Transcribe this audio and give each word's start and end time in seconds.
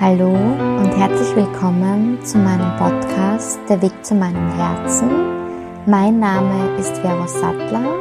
Hallo 0.00 0.32
und 0.32 0.96
herzlich 0.96 1.36
willkommen 1.36 2.18
zu 2.24 2.38
meinem 2.38 2.76
Podcast 2.76 3.60
Der 3.68 3.82
Weg 3.82 3.92
zu 4.04 4.14
meinem 4.14 4.50
Herzen. 4.52 5.10
Mein 5.86 6.18
Name 6.18 6.76
ist 6.78 6.96
Vero 6.98 7.26
Sattler 7.26 7.98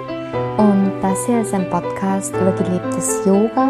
und 0.57 0.91
das 1.01 1.25
hier 1.25 1.41
ist 1.41 1.53
ein 1.53 1.69
Podcast 1.69 2.33
über 2.35 2.51
gelebtes 2.51 3.25
Yoga, 3.25 3.69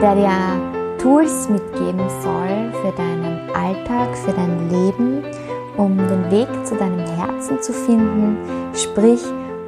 der 0.00 0.14
dir 0.14 0.98
Tools 0.98 1.48
mitgeben 1.48 2.08
soll 2.22 2.72
für 2.82 2.92
deinen 2.96 3.21
Alltag, 3.62 4.16
für 4.16 4.32
dein 4.32 4.68
Leben, 4.70 5.24
um 5.76 5.96
den 5.96 6.30
Weg 6.30 6.48
zu 6.66 6.76
deinem 6.76 7.06
Herzen 7.16 7.60
zu 7.62 7.72
finden, 7.72 8.36
sprich 8.74 9.20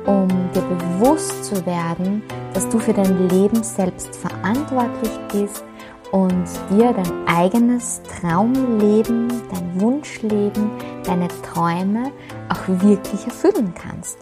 um 0.07 0.29
dir 0.55 0.63
bewusst 0.63 1.45
zu 1.45 1.65
werden, 1.65 2.23
dass 2.53 2.69
du 2.69 2.79
für 2.79 2.93
dein 2.93 3.29
Leben 3.29 3.63
selbst 3.63 4.15
verantwortlich 4.17 5.13
bist 5.33 5.65
und 6.13 6.45
dir 6.71 6.93
dein 6.93 7.27
eigenes 7.27 8.03
Traumleben, 8.03 9.29
dein 9.51 9.81
Wunschleben, 9.81 10.71
deine 11.05 11.29
Träume 11.43 12.13
auch 12.49 12.69
wirklich 12.69 13.25
erfüllen 13.25 13.73
kannst. 13.75 14.19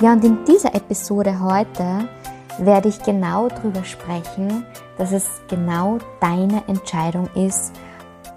Ja, 0.00 0.12
und 0.12 0.24
in 0.24 0.44
dieser 0.44 0.74
Episode 0.74 1.40
heute 1.40 2.08
werde 2.58 2.88
ich 2.88 3.02
genau 3.02 3.48
darüber 3.48 3.84
sprechen, 3.84 4.64
dass 4.98 5.12
es 5.12 5.40
genau 5.48 5.98
deine 6.20 6.62
Entscheidung 6.68 7.28
ist, 7.34 7.72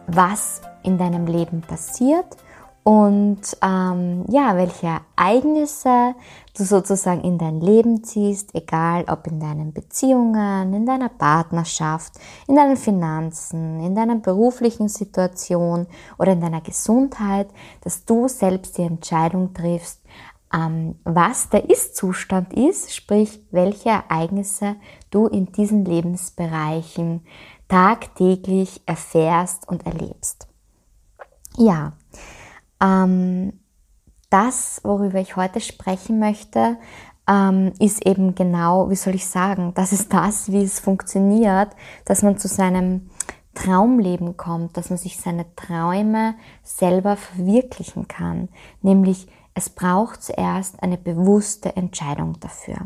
was 0.07 0.61
in 0.84 0.97
deinem 0.97 1.27
Leben 1.27 1.61
passiert 1.61 2.38
und 2.88 3.41
ähm, 3.61 4.23
ja, 4.30 4.55
welche 4.55 5.02
Ereignisse 5.17 6.16
du 6.58 6.63
sozusagen 6.63 7.19
in 7.19 7.38
dein 7.38 7.59
Leben 7.59 8.02
ziehst, 8.02 8.55
egal 8.55 9.03
ob 9.09 9.28
in 9.28 9.41
deinen 9.41 9.73
Beziehungen, 9.73 10.73
in 10.73 10.85
deiner 10.85 11.09
Partnerschaft, 11.09 12.13
in 12.47 12.55
deinen 12.55 12.78
Finanzen, 12.78 13.81
in 13.81 13.94
deiner 13.94 14.16
beruflichen 14.16 14.88
Situation 14.88 15.88
oder 16.17 16.31
in 16.31 16.39
deiner 16.39 16.61
Gesundheit, 16.61 17.50
dass 17.81 18.05
du 18.05 18.30
selbst 18.30 18.78
die 18.78 18.83
Entscheidung 18.83 19.53
triffst, 19.53 20.02
ähm, 20.53 20.95
was 21.03 21.50
der 21.50 21.69
Ist-Zustand 21.69 22.53
ist, 22.53 22.95
sprich 22.95 23.41
welche 23.52 23.89
Ereignisse 23.89 24.78
du 25.11 25.28
in 25.28 25.52
diesen 25.52 25.83
Lebensbereichen 25.83 27.25
tagtäglich 27.67 28.81
erfährst 28.85 29.67
und 29.67 29.85
erlebst. 29.85 30.47
Ja, 31.57 31.93
ähm, 32.81 33.59
das, 34.29 34.81
worüber 34.83 35.19
ich 35.19 35.35
heute 35.35 35.59
sprechen 35.59 36.19
möchte, 36.19 36.77
ähm, 37.27 37.73
ist 37.79 38.05
eben 38.05 38.35
genau, 38.35 38.89
wie 38.89 38.95
soll 38.95 39.15
ich 39.15 39.27
sagen, 39.27 39.73
das 39.75 39.91
ist 39.91 40.13
das, 40.13 40.51
wie 40.51 40.63
es 40.63 40.79
funktioniert, 40.79 41.69
dass 42.05 42.23
man 42.23 42.38
zu 42.38 42.47
seinem 42.47 43.09
Traumleben 43.53 44.38
kommt, 44.38 44.77
dass 44.77 44.89
man 44.89 44.99
sich 44.99 45.19
seine 45.19 45.45
Träume 45.55 46.35
selber 46.63 47.17
verwirklichen 47.17 48.07
kann. 48.07 48.49
Nämlich, 48.81 49.27
es 49.55 49.71
braucht 49.71 50.21
zuerst 50.21 50.83
eine 50.83 50.97
bewusste 50.97 51.75
Entscheidung 51.75 52.39
dafür. 52.39 52.77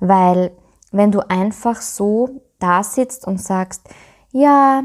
Weil 0.00 0.52
wenn 0.90 1.12
du 1.12 1.20
einfach 1.28 1.82
so 1.82 2.40
da 2.58 2.82
sitzt 2.82 3.26
und 3.26 3.38
sagst, 3.38 3.90
ja, 4.36 4.84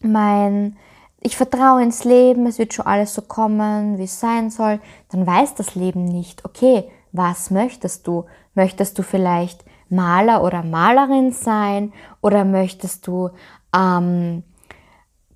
mein 0.00 0.76
ich 1.24 1.36
vertraue 1.36 1.82
ins 1.82 2.02
Leben, 2.02 2.46
es 2.46 2.58
wird 2.58 2.74
schon 2.74 2.86
alles 2.86 3.14
so 3.14 3.22
kommen, 3.22 3.96
wie 3.96 4.04
es 4.04 4.18
sein 4.18 4.50
soll, 4.50 4.80
dann 5.10 5.24
weiß 5.24 5.54
das 5.54 5.76
Leben 5.76 6.04
nicht, 6.04 6.44
okay, 6.44 6.90
was 7.12 7.50
möchtest 7.52 8.08
du? 8.08 8.24
Möchtest 8.54 8.98
du 8.98 9.04
vielleicht 9.04 9.64
Maler 9.88 10.42
oder 10.42 10.64
Malerin 10.64 11.30
sein 11.30 11.92
oder 12.22 12.44
möchtest 12.44 13.06
du, 13.06 13.30
ähm, 13.74 14.42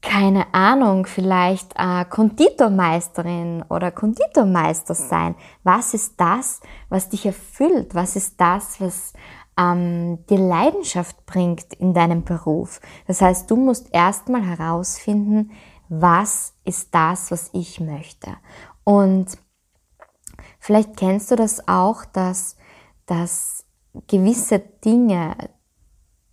keine 0.03 0.53
Ahnung, 0.53 1.07
vielleicht 1.07 1.73
äh, 1.77 2.05
Konditormeisterin 2.05 3.65
oder 3.69 3.93
Konditormeister 3.93 4.95
sein? 4.95 5.37
Was 5.63 5.95
ist 5.95 6.21
das, 6.21 6.61
was 6.89 7.11
dich 7.11 7.27
erfüllt? 7.27 7.95
Was 7.95 8.17
ist 8.17 8.41
das, 8.41 8.81
was 8.81 9.13
ähm, 9.59 10.25
dir 10.27 10.39
Leidenschaft 10.39 11.27
bringt 11.27 11.75
in 11.75 11.95
deinem 11.95 12.25
Beruf? 12.25 12.81
Das 13.07 13.21
heißt, 13.21 13.51
du 13.51 13.57
musst 13.57 13.93
erstmal 13.93 14.45
herausfinden, 14.45 15.51
was 15.89 16.55
ist 16.65 16.95
das, 16.95 17.31
was 17.31 17.51
ich 17.53 17.81
möchte. 17.81 18.37
Und 18.85 19.39
vielleicht 20.59 20.97
kennst 20.97 21.31
du 21.31 21.37
das 21.37 21.67
auch, 21.69 22.05
dass, 22.05 22.57
dass 23.07 23.65
gewisse 24.07 24.59
Dinge 24.59 25.37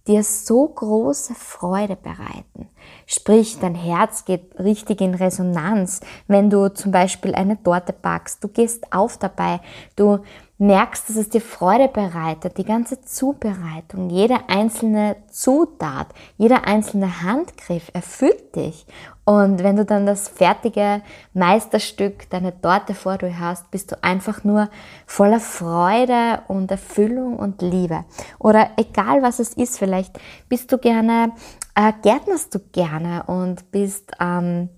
dir 0.07 0.23
so 0.23 0.67
große 0.67 1.33
Freude 1.33 1.95
bereiten. 1.95 2.69
Sprich, 3.05 3.59
dein 3.59 3.75
Herz 3.75 4.25
geht 4.25 4.59
richtig 4.59 4.99
in 4.99 5.15
Resonanz, 5.15 6.01
wenn 6.27 6.49
du 6.49 6.73
zum 6.73 6.91
Beispiel 6.91 7.33
eine 7.33 7.61
Torte 7.61 7.93
backst. 7.93 8.43
Du 8.43 8.49
gehst 8.49 8.91
auf 8.91 9.17
dabei, 9.17 9.61
du 9.95 10.19
merkst, 10.59 11.09
dass 11.09 11.15
es 11.15 11.29
dir 11.29 11.41
Freude 11.41 11.87
bereitet, 11.87 12.57
die 12.57 12.63
ganze 12.63 13.01
Zubereitung, 13.01 14.09
jede 14.09 14.37
einzelne 14.47 15.15
Zutat, 15.29 16.07
jeder 16.37 16.65
einzelne 16.65 17.23
Handgriff 17.23 17.89
erfüllt 17.93 18.55
dich. 18.55 18.85
Und 19.25 19.63
wenn 19.63 19.77
du 19.77 19.85
dann 19.85 20.05
das 20.05 20.27
fertige 20.27 21.01
Meisterstück, 21.33 22.29
deine 22.29 22.59
Torte 22.61 22.93
vor 22.93 23.17
dir 23.17 23.39
hast, 23.39 23.71
bist 23.71 23.91
du 23.91 24.03
einfach 24.03 24.43
nur 24.43 24.69
voller 25.07 25.39
Freude 25.39 26.41
und 26.47 26.69
Erfüllung 26.69 27.37
und 27.37 27.61
Liebe. 27.61 28.05
Oder 28.37 28.71
egal 28.77 29.21
was 29.21 29.39
es 29.39 29.53
ist, 29.53 29.79
vielleicht 29.79 30.19
bist 30.49 30.71
du 30.71 30.77
gerne, 30.77 31.31
äh, 31.73 31.93
gärtnerst 32.03 32.53
du 32.53 32.59
gerne 32.59 33.23
und 33.27 33.71
bist, 33.71 34.11
ähm, 34.19 34.69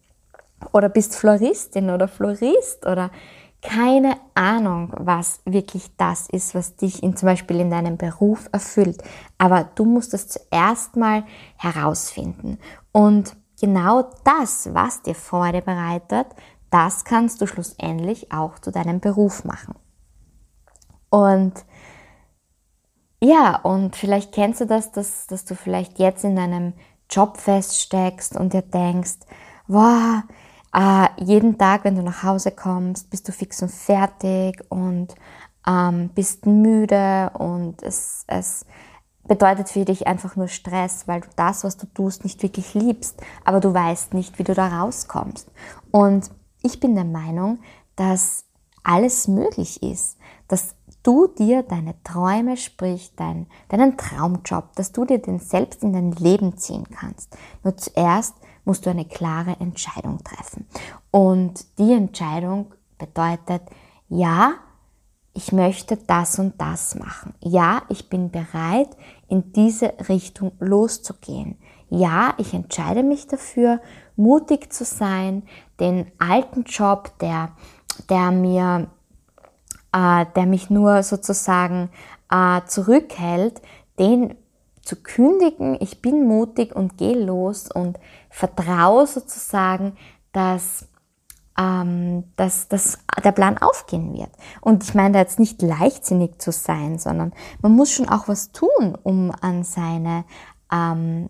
oder 0.72 0.90
bist 0.90 1.16
Floristin 1.16 1.90
oder 1.90 2.08
Florist 2.08 2.86
oder 2.86 3.12
keine 3.66 4.18
Ahnung, 4.36 4.94
was 4.96 5.42
wirklich 5.46 5.96
das 5.98 6.30
ist, 6.30 6.54
was 6.54 6.76
dich 6.76 7.02
in, 7.02 7.18
zum 7.18 7.28
Beispiel 7.28 7.60
in 7.60 7.72
deinem 7.72 7.98
Beruf 7.98 8.48
erfüllt. 8.52 9.04
Aber 9.40 9.64
du 9.76 9.86
musst 9.86 10.14
es 10.14 10.28
zuerst 10.28 10.96
mal 10.96 11.24
herausfinden. 11.58 12.60
Und 12.92 13.36
genau 13.60 14.10
das, 14.24 14.74
was 14.74 15.02
dir 15.02 15.16
Freude 15.16 15.64
bereitet, 15.64 16.28
das 16.70 17.06
kannst 17.06 17.42
du 17.42 17.48
schlussendlich 17.48 18.32
auch 18.32 18.60
zu 18.60 18.72
deinem 18.72 19.00
Beruf 19.00 19.46
machen. 19.46 19.76
Und 21.10 21.54
ja, 23.22 23.56
und 23.62 23.96
vielleicht 23.96 24.32
kennst 24.32 24.62
du 24.62 24.66
das, 24.66 24.92
dass, 24.92 25.26
dass 25.26 25.46
du 25.46 25.56
vielleicht 25.56 25.98
jetzt 25.98 26.24
in 26.24 26.36
deinem 26.36 26.74
Job 27.10 27.38
feststeckst 27.38 28.36
und 28.36 28.54
dir 28.54 28.62
denkst, 28.62 29.20
wow, 29.68 30.22
äh, 30.76 31.08
jeden 31.24 31.58
Tag, 31.58 31.86
wenn 31.86 31.96
du 31.96 32.04
nach 32.04 32.24
Hause 32.24 32.52
kommst, 32.52 33.10
bist 33.10 33.28
du 33.28 33.32
fix 33.32 33.62
und 33.62 33.72
fertig 33.72 34.62
und 34.70 35.16
ähm, 35.66 36.10
bist 36.14 36.46
müde 36.46 37.32
und 37.34 37.82
es, 37.82 38.26
es 38.28 38.66
bedeutet 39.28 39.70
für 39.70 39.86
dich 39.86 40.06
einfach 40.06 40.36
nur 40.36 40.50
Stress, 40.50 41.08
weil 41.08 41.22
du 41.22 41.28
das, 41.36 41.64
was 41.64 41.78
du 41.78 41.88
tust, 41.88 42.24
nicht 42.24 42.44
wirklich 42.44 42.74
liebst, 42.74 43.22
aber 43.46 43.60
du 43.60 43.74
weißt 43.74 44.14
nicht, 44.14 44.38
wie 44.38 44.44
du 44.44 44.54
da 44.54 44.82
rauskommst. 44.82 45.50
Und 45.92 46.30
ich 46.62 46.80
bin 46.80 46.94
der 46.94 47.06
Meinung, 47.06 47.60
dass 47.96 48.46
alles 48.84 49.28
möglich 49.28 49.82
ist, 49.82 50.18
dass 50.48 50.76
du 51.02 51.28
dir 51.28 51.64
deine 51.64 51.96
Träume, 52.04 52.58
sprich 52.58 53.14
dein, 53.16 53.48
deinen 53.70 53.98
Traumjob, 53.98 54.76
dass 54.76 54.92
du 54.92 55.06
dir 55.06 55.20
den 55.20 55.40
selbst 55.40 55.84
in 55.84 55.94
dein 55.94 56.12
Leben 56.12 56.58
ziehen 56.58 56.84
kannst. 56.92 57.36
Nur 57.64 57.78
zuerst 57.78 58.36
musst 58.66 58.86
du 58.86 58.90
eine 58.90 59.06
klare 59.06 59.58
Entscheidung 59.60 60.24
treffen. 60.24 60.68
Und 61.12 61.66
die 61.78 61.94
Entscheidung 61.94 62.74
bedeutet, 62.98 63.62
ja, 64.10 64.54
ich 65.34 65.52
möchte 65.52 65.98
das 65.98 66.40
und 66.40 66.60
das 66.60 66.96
machen. 66.96 67.34
Ja, 67.42 67.84
ich 67.90 68.10
bin 68.10 68.32
bereit, 68.32 68.90
in 69.28 69.52
diese 69.52 69.94
Richtung 70.08 70.54
loszugehen. 70.60 71.58
Ja, 71.90 72.34
ich 72.38 72.54
entscheide 72.54 73.04
mich 73.04 73.28
dafür, 73.28 73.82
mutig 74.16 74.72
zu 74.72 74.86
sein, 74.86 75.44
den 75.80 76.12
alten 76.20 76.64
Job, 76.64 77.20
der, 77.20 77.52
der 78.10 78.32
mir, 78.32 78.88
äh, 79.92 80.26
der 80.36 80.46
mich 80.46 80.70
nur 80.70 81.04
sozusagen 81.04 81.90
äh, 82.32 82.62
zurückhält, 82.66 83.62
den 84.00 84.36
zu 84.86 84.96
kündigen, 84.96 85.76
ich 85.82 86.02
bin 86.02 86.28
mutig 86.28 86.76
und 86.76 86.98
gehe 86.98 87.18
los 87.18 87.70
und 87.72 88.00
vertraue 88.30 89.08
sozusagen, 89.08 89.98
dass, 90.32 90.88
ähm, 91.58 92.26
dass, 92.36 92.68
dass 92.68 93.00
der 93.24 93.32
Plan 93.32 93.58
aufgehen 93.58 94.14
wird. 94.14 94.30
Und 94.62 94.84
ich 94.84 94.94
meine 94.94 95.14
da 95.14 95.20
jetzt 95.20 95.40
nicht 95.40 95.62
leichtsinnig 95.62 96.38
zu 96.38 96.52
sein, 96.52 97.00
sondern 97.00 97.34
man 97.62 97.72
muss 97.72 97.92
schon 97.92 98.08
auch 98.08 98.28
was 98.28 98.52
tun, 98.52 98.96
um 99.02 99.32
an 99.42 99.64
seine, 99.64 100.24
ähm, 100.72 101.30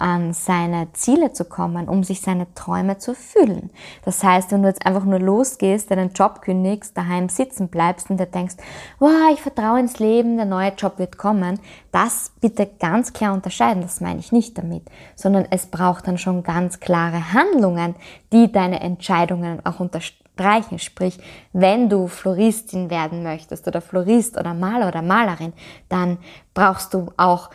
an 0.00 0.32
seine 0.32 0.92
Ziele 0.94 1.32
zu 1.32 1.44
kommen, 1.44 1.88
um 1.88 2.04
sich 2.04 2.20
seine 2.20 2.52
Träume 2.54 2.98
zu 2.98 3.12
erfüllen. 3.12 3.70
Das 4.04 4.24
heißt, 4.24 4.50
wenn 4.50 4.62
du 4.62 4.68
jetzt 4.68 4.84
einfach 4.86 5.04
nur 5.04 5.18
losgehst, 5.18 5.90
deinen 5.90 6.12
Job 6.12 6.40
kündigst, 6.42 6.96
daheim 6.96 7.28
sitzen 7.28 7.68
bleibst 7.68 8.10
und 8.10 8.18
dir 8.18 8.26
denkst, 8.26 8.56
wow, 8.98 9.30
ich 9.32 9.42
vertraue 9.42 9.80
ins 9.80 9.98
Leben, 9.98 10.36
der 10.36 10.46
neue 10.46 10.72
Job 10.72 10.98
wird 10.98 11.18
kommen, 11.18 11.60
das 11.92 12.32
bitte 12.40 12.68
ganz 12.78 13.12
klar 13.12 13.34
unterscheiden, 13.34 13.82
das 13.82 14.00
meine 14.00 14.20
ich 14.20 14.32
nicht 14.32 14.56
damit, 14.56 14.82
sondern 15.16 15.46
es 15.50 15.66
braucht 15.66 16.08
dann 16.08 16.18
schon 16.18 16.42
ganz 16.42 16.80
klare 16.80 17.32
Handlungen, 17.32 17.94
die 18.32 18.50
deine 18.50 18.80
Entscheidungen 18.80 19.64
auch 19.66 19.80
unterstreichen. 19.80 20.78
Sprich, 20.78 21.18
wenn 21.52 21.90
du 21.90 22.06
Floristin 22.06 22.88
werden 22.88 23.22
möchtest 23.22 23.68
oder 23.68 23.82
Florist 23.82 24.38
oder 24.38 24.54
Maler 24.54 24.88
oder 24.88 25.02
Malerin, 25.02 25.52
dann 25.90 26.16
brauchst 26.54 26.94
du 26.94 27.08
auch 27.18 27.50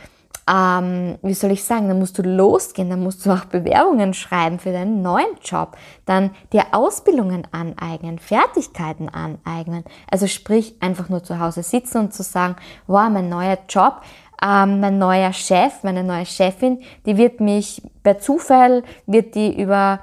ähm, 0.47 1.17
wie 1.23 1.33
soll 1.33 1.51
ich 1.51 1.63
sagen, 1.63 1.87
dann 1.87 1.97
musst 1.97 2.17
du 2.19 2.21
losgehen, 2.21 2.89
dann 2.89 3.01
musst 3.01 3.25
du 3.25 3.31
auch 3.31 3.45
Bewerbungen 3.45 4.13
schreiben 4.13 4.59
für 4.59 4.71
deinen 4.71 5.01
neuen 5.01 5.37
Job, 5.43 5.75
dann 6.05 6.31
dir 6.53 6.65
Ausbildungen 6.71 7.47
aneignen, 7.51 8.19
Fertigkeiten 8.19 9.09
aneignen. 9.09 9.83
Also 10.09 10.27
sprich, 10.27 10.75
einfach 10.81 11.09
nur 11.09 11.23
zu 11.23 11.39
Hause 11.39 11.63
sitzen 11.63 11.97
und 11.97 12.13
zu 12.13 12.21
sagen, 12.21 12.55
wow, 12.85 13.09
mein 13.09 13.27
neuer 13.27 13.57
Job, 13.67 14.01
ähm, 14.43 14.79
mein 14.79 14.99
neuer 14.99 15.33
Chef, 15.33 15.83
meine 15.83 16.03
neue 16.03 16.25
Chefin, 16.25 16.81
die 17.07 17.17
wird 17.17 17.39
mich 17.39 17.81
per 18.03 18.19
Zufall, 18.19 18.83
wird 19.07 19.33
die 19.33 19.59
über 19.59 20.01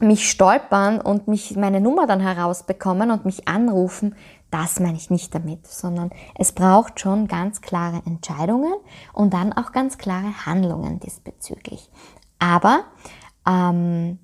mich 0.00 0.30
stolpern 0.30 1.00
und 1.00 1.26
mich 1.26 1.56
meine 1.56 1.80
Nummer 1.80 2.06
dann 2.06 2.20
herausbekommen 2.20 3.10
und 3.10 3.24
mich 3.24 3.48
anrufen, 3.48 4.14
das 4.50 4.80
meine 4.80 4.96
ich 4.96 5.10
nicht 5.10 5.34
damit, 5.34 5.66
sondern 5.66 6.10
es 6.34 6.52
braucht 6.52 7.00
schon 7.00 7.28
ganz 7.28 7.60
klare 7.60 8.02
Entscheidungen 8.06 8.74
und 9.12 9.34
dann 9.34 9.52
auch 9.52 9.72
ganz 9.72 9.98
klare 9.98 10.46
Handlungen 10.46 11.00
diesbezüglich. 11.00 11.90
Aber 12.38 12.84
ähm, 13.46 14.18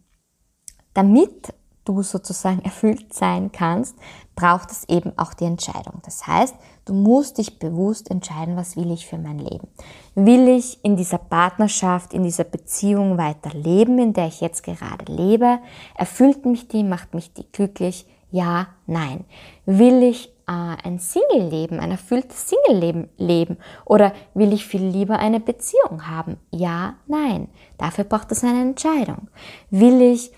damit 0.94 1.52
du 1.84 2.02
sozusagen 2.02 2.60
erfüllt 2.64 3.12
sein 3.12 3.52
kannst, 3.52 3.96
braucht 4.34 4.70
es 4.70 4.88
eben 4.88 5.16
auch 5.16 5.34
die 5.34 5.44
Entscheidung. 5.44 6.00
Das 6.04 6.26
heißt, 6.26 6.56
du 6.86 6.94
musst 6.94 7.38
dich 7.38 7.58
bewusst 7.58 8.10
entscheiden, 8.10 8.56
was 8.56 8.76
will 8.76 8.90
ich 8.90 9.06
für 9.06 9.18
mein 9.18 9.38
Leben. 9.38 9.68
Will 10.14 10.48
ich 10.48 10.82
in 10.84 10.96
dieser 10.96 11.18
Partnerschaft, 11.18 12.12
in 12.14 12.24
dieser 12.24 12.44
Beziehung 12.44 13.16
weiter 13.16 13.50
leben, 13.50 13.98
in 13.98 14.12
der 14.12 14.26
ich 14.26 14.40
jetzt 14.40 14.64
gerade 14.64 15.12
lebe? 15.12 15.58
Erfüllt 15.94 16.46
mich 16.46 16.66
die, 16.66 16.82
macht 16.82 17.14
mich 17.14 17.32
die 17.32 17.50
glücklich? 17.52 18.06
Ja, 18.34 18.66
nein. 18.88 19.26
Will 19.64 20.02
ich 20.02 20.26
äh, 20.48 20.76
ein 20.82 20.98
Single-Leben, 20.98 21.78
ein 21.78 21.92
erfülltes 21.92 22.48
Single-Leben 22.48 23.08
leben? 23.16 23.58
Oder 23.84 24.12
will 24.34 24.52
ich 24.52 24.66
viel 24.66 24.84
lieber 24.84 25.20
eine 25.20 25.38
Beziehung 25.38 26.08
haben? 26.08 26.38
Ja, 26.50 26.96
nein. 27.06 27.46
Dafür 27.78 28.02
braucht 28.02 28.32
es 28.32 28.42
eine 28.42 28.60
Entscheidung. 28.60 29.28
Will 29.70 30.02
ich, 30.02 30.32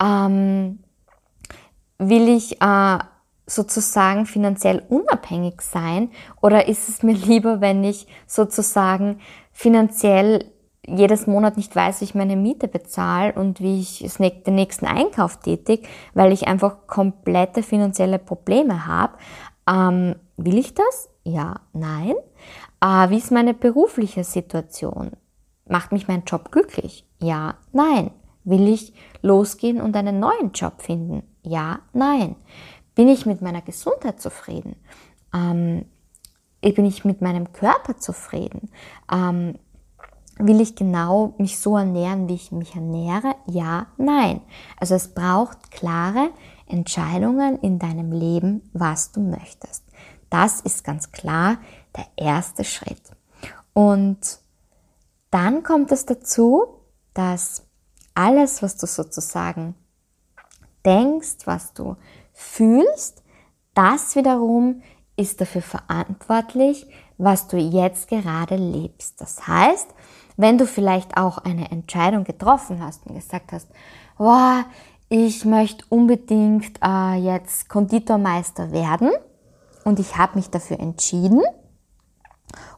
ähm, 0.00 0.84
will 1.98 2.28
ich 2.28 2.62
äh, 2.62 2.98
sozusagen 3.44 4.26
finanziell 4.26 4.84
unabhängig 4.88 5.62
sein? 5.62 6.12
Oder 6.42 6.68
ist 6.68 6.88
es 6.88 7.02
mir 7.02 7.14
lieber, 7.26 7.60
wenn 7.60 7.82
ich 7.82 8.06
sozusagen 8.28 9.18
finanziell 9.50 10.44
jedes 10.86 11.26
Monat 11.26 11.56
nicht 11.56 11.74
weiß, 11.74 12.00
wie 12.00 12.04
ich 12.04 12.14
meine 12.14 12.36
Miete 12.36 12.68
bezahle 12.68 13.32
und 13.34 13.60
wie 13.60 13.80
ich 13.80 14.04
den 14.18 14.54
nächsten 14.54 14.86
Einkauf 14.86 15.38
tätig, 15.38 15.86
weil 16.14 16.32
ich 16.32 16.48
einfach 16.48 16.86
komplette 16.86 17.62
finanzielle 17.62 18.18
Probleme 18.18 18.86
habe. 18.86 19.16
Ähm, 19.68 20.16
will 20.36 20.58
ich 20.58 20.74
das? 20.74 21.08
Ja, 21.24 21.60
nein. 21.72 22.14
Äh, 22.80 23.10
wie 23.10 23.18
ist 23.18 23.30
meine 23.30 23.54
berufliche 23.54 24.24
Situation? 24.24 25.12
Macht 25.68 25.92
mich 25.92 26.08
mein 26.08 26.24
Job 26.24 26.50
glücklich? 26.50 27.06
Ja, 27.20 27.54
nein. 27.72 28.10
Will 28.44 28.66
ich 28.66 28.92
losgehen 29.22 29.80
und 29.80 29.96
einen 29.96 30.18
neuen 30.18 30.50
Job 30.52 30.82
finden? 30.82 31.22
Ja, 31.42 31.78
nein. 31.92 32.34
Bin 32.96 33.08
ich 33.08 33.24
mit 33.24 33.40
meiner 33.40 33.62
Gesundheit 33.62 34.20
zufrieden? 34.20 34.74
Ähm, 35.32 35.86
bin 36.60 36.84
ich 36.84 37.04
mit 37.04 37.20
meinem 37.20 37.52
Körper 37.52 37.96
zufrieden? 37.98 38.70
Ähm, 39.12 39.58
Will 40.38 40.60
ich 40.60 40.74
genau 40.74 41.34
mich 41.38 41.58
so 41.58 41.76
ernähren, 41.76 42.28
wie 42.28 42.34
ich 42.34 42.52
mich 42.52 42.74
ernähre? 42.74 43.34
Ja, 43.46 43.86
nein. 43.96 44.40
Also 44.78 44.94
es 44.94 45.08
braucht 45.14 45.70
klare 45.70 46.30
Entscheidungen 46.66 47.58
in 47.58 47.78
deinem 47.78 48.12
Leben, 48.12 48.70
was 48.72 49.12
du 49.12 49.20
möchtest. 49.20 49.84
Das 50.30 50.60
ist 50.62 50.84
ganz 50.84 51.12
klar 51.12 51.58
der 51.96 52.06
erste 52.16 52.64
Schritt. 52.64 53.02
Und 53.74 54.38
dann 55.30 55.62
kommt 55.62 55.92
es 55.92 56.06
dazu, 56.06 56.64
dass 57.14 57.66
alles, 58.14 58.62
was 58.62 58.76
du 58.76 58.86
sozusagen 58.86 59.74
denkst, 60.84 61.46
was 61.46 61.72
du 61.74 61.96
fühlst, 62.32 63.22
das 63.74 64.16
wiederum 64.16 64.82
ist 65.16 65.40
dafür 65.40 65.62
verantwortlich, 65.62 66.86
was 67.18 67.48
du 67.48 67.56
jetzt 67.56 68.08
gerade 68.08 68.56
lebst. 68.56 69.20
Das 69.20 69.46
heißt, 69.46 69.88
wenn 70.36 70.58
du 70.58 70.66
vielleicht 70.66 71.16
auch 71.16 71.38
eine 71.38 71.70
Entscheidung 71.70 72.24
getroffen 72.24 72.82
hast 72.82 73.06
und 73.06 73.14
gesagt 73.14 73.52
hast, 73.52 73.68
wow, 74.18 74.64
ich 75.08 75.44
möchte 75.44 75.84
unbedingt 75.88 76.78
äh, 76.82 77.14
jetzt 77.16 77.68
Konditormeister 77.68 78.72
werden 78.72 79.10
und 79.84 79.98
ich 80.00 80.16
habe 80.16 80.36
mich 80.36 80.48
dafür 80.48 80.80
entschieden 80.80 81.42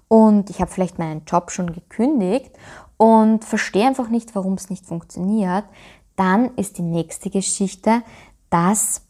und 0.08 0.50
ich 0.50 0.60
habe 0.60 0.70
vielleicht 0.70 0.98
meinen 0.98 1.24
Job 1.26 1.50
schon 1.50 1.72
gekündigt 1.72 2.50
und 2.96 3.44
verstehe 3.44 3.86
einfach 3.86 4.08
nicht, 4.08 4.34
warum 4.34 4.54
es 4.54 4.70
nicht 4.70 4.86
funktioniert, 4.86 5.64
dann 6.16 6.54
ist 6.56 6.78
die 6.78 6.82
nächste 6.82 7.30
Geschichte, 7.30 8.02
dass 8.50 9.02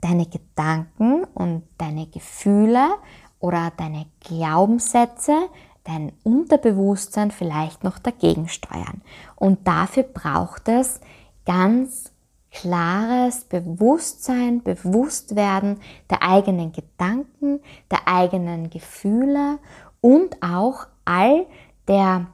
deine 0.00 0.26
Gedanken 0.26 1.24
und 1.34 1.62
deine 1.78 2.06
Gefühle 2.06 2.94
oder 3.38 3.72
deine 3.76 4.06
Glaubenssätze 4.20 5.36
dein 5.84 6.12
Unterbewusstsein 6.22 7.30
vielleicht 7.30 7.84
noch 7.84 7.98
dagegen 7.98 8.48
steuern. 8.48 9.02
Und 9.36 9.66
dafür 9.66 10.04
braucht 10.04 10.68
es 10.68 11.00
ganz 11.44 12.12
klares 12.52 13.44
Bewusstsein, 13.44 14.62
Bewusstwerden 14.62 15.80
der 16.10 16.22
eigenen 16.22 16.72
Gedanken, 16.72 17.60
der 17.90 18.06
eigenen 18.06 18.70
Gefühle 18.70 19.58
und 20.00 20.42
auch 20.42 20.86
all 21.04 21.46
der 21.88 22.26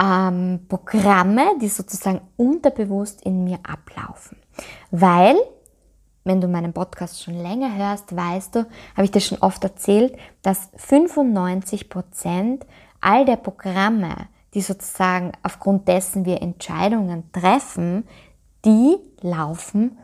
ähm, 0.00 0.60
Programme, 0.68 1.42
die 1.60 1.68
sozusagen 1.68 2.20
unterbewusst 2.36 3.22
in 3.22 3.44
mir 3.44 3.58
ablaufen. 3.62 4.36
Weil 4.90 5.36
wenn 6.26 6.40
du 6.40 6.48
meinen 6.48 6.72
Podcast 6.72 7.22
schon 7.22 7.40
länger 7.40 7.76
hörst, 7.76 8.14
weißt 8.14 8.56
du, 8.56 8.66
habe 8.94 9.04
ich 9.04 9.12
dir 9.12 9.20
schon 9.20 9.38
oft 9.38 9.62
erzählt, 9.62 10.18
dass 10.42 10.70
95 10.76 11.88
Prozent 11.88 12.66
all 13.00 13.24
der 13.24 13.36
Programme, 13.36 14.14
die 14.52 14.60
sozusagen 14.60 15.32
aufgrund 15.42 15.86
dessen 15.86 16.24
wir 16.24 16.42
Entscheidungen 16.42 17.30
treffen, 17.32 18.08
die 18.64 18.96
laufen 19.20 19.98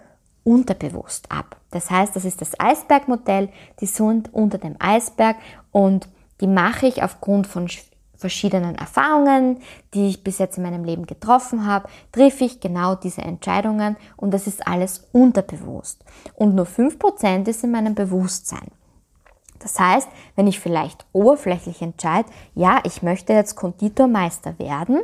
unterbewusst 0.45 1.31
ab. 1.31 1.57
Das 1.71 1.91
heißt, 1.91 2.15
das 2.15 2.25
ist 2.25 2.41
das 2.41 2.59
Eisbergmodell, 2.59 3.49
die 3.81 3.87
sind 3.87 4.33
unter 4.33 4.59
dem 4.59 4.77
Eisberg 4.79 5.37
und 5.73 6.09
die 6.41 6.47
mache 6.47 6.87
ich 6.87 7.03
aufgrund 7.03 7.47
von 7.47 7.69
verschiedenen 8.23 8.77
Erfahrungen, 8.77 9.59
die 9.93 10.09
ich 10.09 10.25
bis 10.25 10.39
jetzt 10.39 10.57
in 10.57 10.63
meinem 10.63 10.85
Leben 10.85 11.05
getroffen 11.05 11.67
habe, 11.67 11.89
treffe 12.13 12.45
ich 12.45 12.61
genau 12.61 12.95
diese 12.95 13.21
Entscheidungen 13.21 13.97
und 14.17 14.33
das 14.33 14.47
ist 14.47 14.67
alles 14.67 15.09
unterbewusst. 15.13 16.03
Und 16.35 16.55
nur 16.55 16.67
5% 16.67 17.47
ist 17.49 17.65
in 17.65 17.73
meinem 17.73 17.95
Bewusstsein. 17.95 18.69
Das 19.59 19.79
heißt, 19.79 20.09
wenn 20.35 20.47
ich 20.49 20.59
vielleicht 20.59 21.07
oberflächlich 21.13 21.83
entscheide, 21.83 22.29
ja, 22.55 22.81
ich 22.85 23.03
möchte 23.03 23.33
jetzt 23.33 23.55
Konditormeister 23.55 24.59
werden 24.59 25.01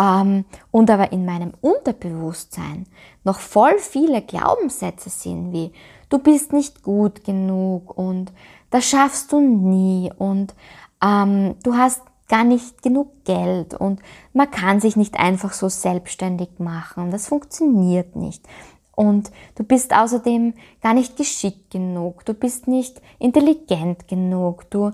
ähm, 0.00 0.44
und 0.70 0.90
aber 0.90 1.12
in 1.12 1.26
meinem 1.26 1.52
Unterbewusstsein 1.60 2.86
noch 3.24 3.38
voll 3.38 3.78
viele 3.78 4.22
Glaubenssätze 4.22 5.10
sind 5.10 5.52
wie 5.52 5.72
du 6.08 6.18
bist 6.18 6.52
nicht 6.52 6.82
gut 6.82 7.24
genug 7.24 7.96
und 7.98 8.32
das 8.70 8.86
schaffst 8.86 9.32
du 9.32 9.40
nie 9.40 10.10
und 10.16 10.54
ähm, 11.02 11.56
du 11.62 11.74
hast 11.74 12.02
gar 12.28 12.44
nicht 12.44 12.82
genug 12.82 13.24
Geld 13.24 13.74
und 13.74 14.00
man 14.32 14.50
kann 14.50 14.80
sich 14.80 14.96
nicht 14.96 15.18
einfach 15.18 15.52
so 15.52 15.68
selbstständig 15.68 16.58
machen. 16.58 17.10
Das 17.10 17.28
funktioniert 17.28 18.16
nicht. 18.16 18.46
Und 18.94 19.30
du 19.54 19.64
bist 19.64 19.94
außerdem 19.94 20.54
gar 20.82 20.92
nicht 20.92 21.16
geschickt 21.16 21.70
genug, 21.70 22.24
du 22.24 22.34
bist 22.34 22.66
nicht 22.66 23.00
intelligent 23.18 24.08
genug, 24.08 24.68
du 24.70 24.88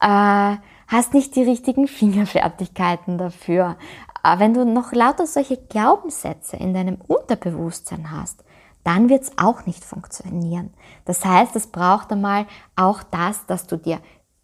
äh, 0.00 0.56
hast 0.86 1.14
nicht 1.14 1.34
die 1.36 1.44
richtigen 1.44 1.88
Fingerfertigkeiten 1.88 3.16
dafür. 3.16 3.76
Äh, 4.22 4.38
wenn 4.38 4.54
du 4.54 4.64
noch 4.64 4.92
lauter 4.92 5.26
solche 5.26 5.56
Glaubenssätze 5.56 6.56
in 6.56 6.74
deinem 6.74 6.98
Unterbewusstsein 7.06 8.10
hast, 8.10 8.44
dann 8.84 9.08
wird 9.08 9.22
es 9.22 9.32
auch 9.38 9.66
nicht 9.66 9.84
funktionieren. 9.84 10.72
Das 11.04 11.24
heißt, 11.24 11.54
es 11.56 11.66
braucht 11.66 12.12
einmal 12.12 12.46
auch 12.76 13.02
das, 13.02 13.46
dass 13.46 13.66
du 13.66 13.76
dir 13.76 14.00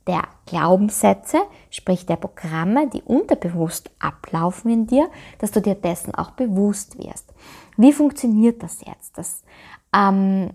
der 0.06 0.22
Glaubenssätze, 0.46 1.38
sprich 1.70 2.06
der 2.06 2.16
Programme, 2.16 2.88
die 2.88 3.02
unterbewusst 3.02 3.90
ablaufen 3.98 4.70
in 4.70 4.86
dir, 4.86 5.10
dass 5.38 5.50
du 5.50 5.60
dir 5.60 5.74
dessen 5.74 6.14
auch 6.14 6.30
bewusst 6.32 6.98
wirst. 6.98 7.32
Wie 7.76 7.92
funktioniert 7.92 8.62
das 8.62 8.80
jetzt? 8.86 9.18
Das, 9.18 9.42
ähm, 9.94 10.50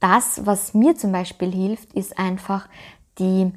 das 0.00 0.44
was 0.44 0.74
mir 0.74 0.96
zum 0.96 1.12
Beispiel 1.12 1.52
hilft, 1.52 1.92
ist 1.92 2.18
einfach 2.18 2.68
die 3.18 3.52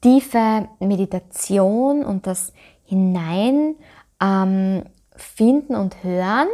tiefe 0.00 0.68
Meditation 0.80 2.04
und 2.04 2.26
das 2.26 2.52
Hinein 2.84 3.76
ähm, 4.20 4.84
und 5.68 6.02
hören 6.02 6.48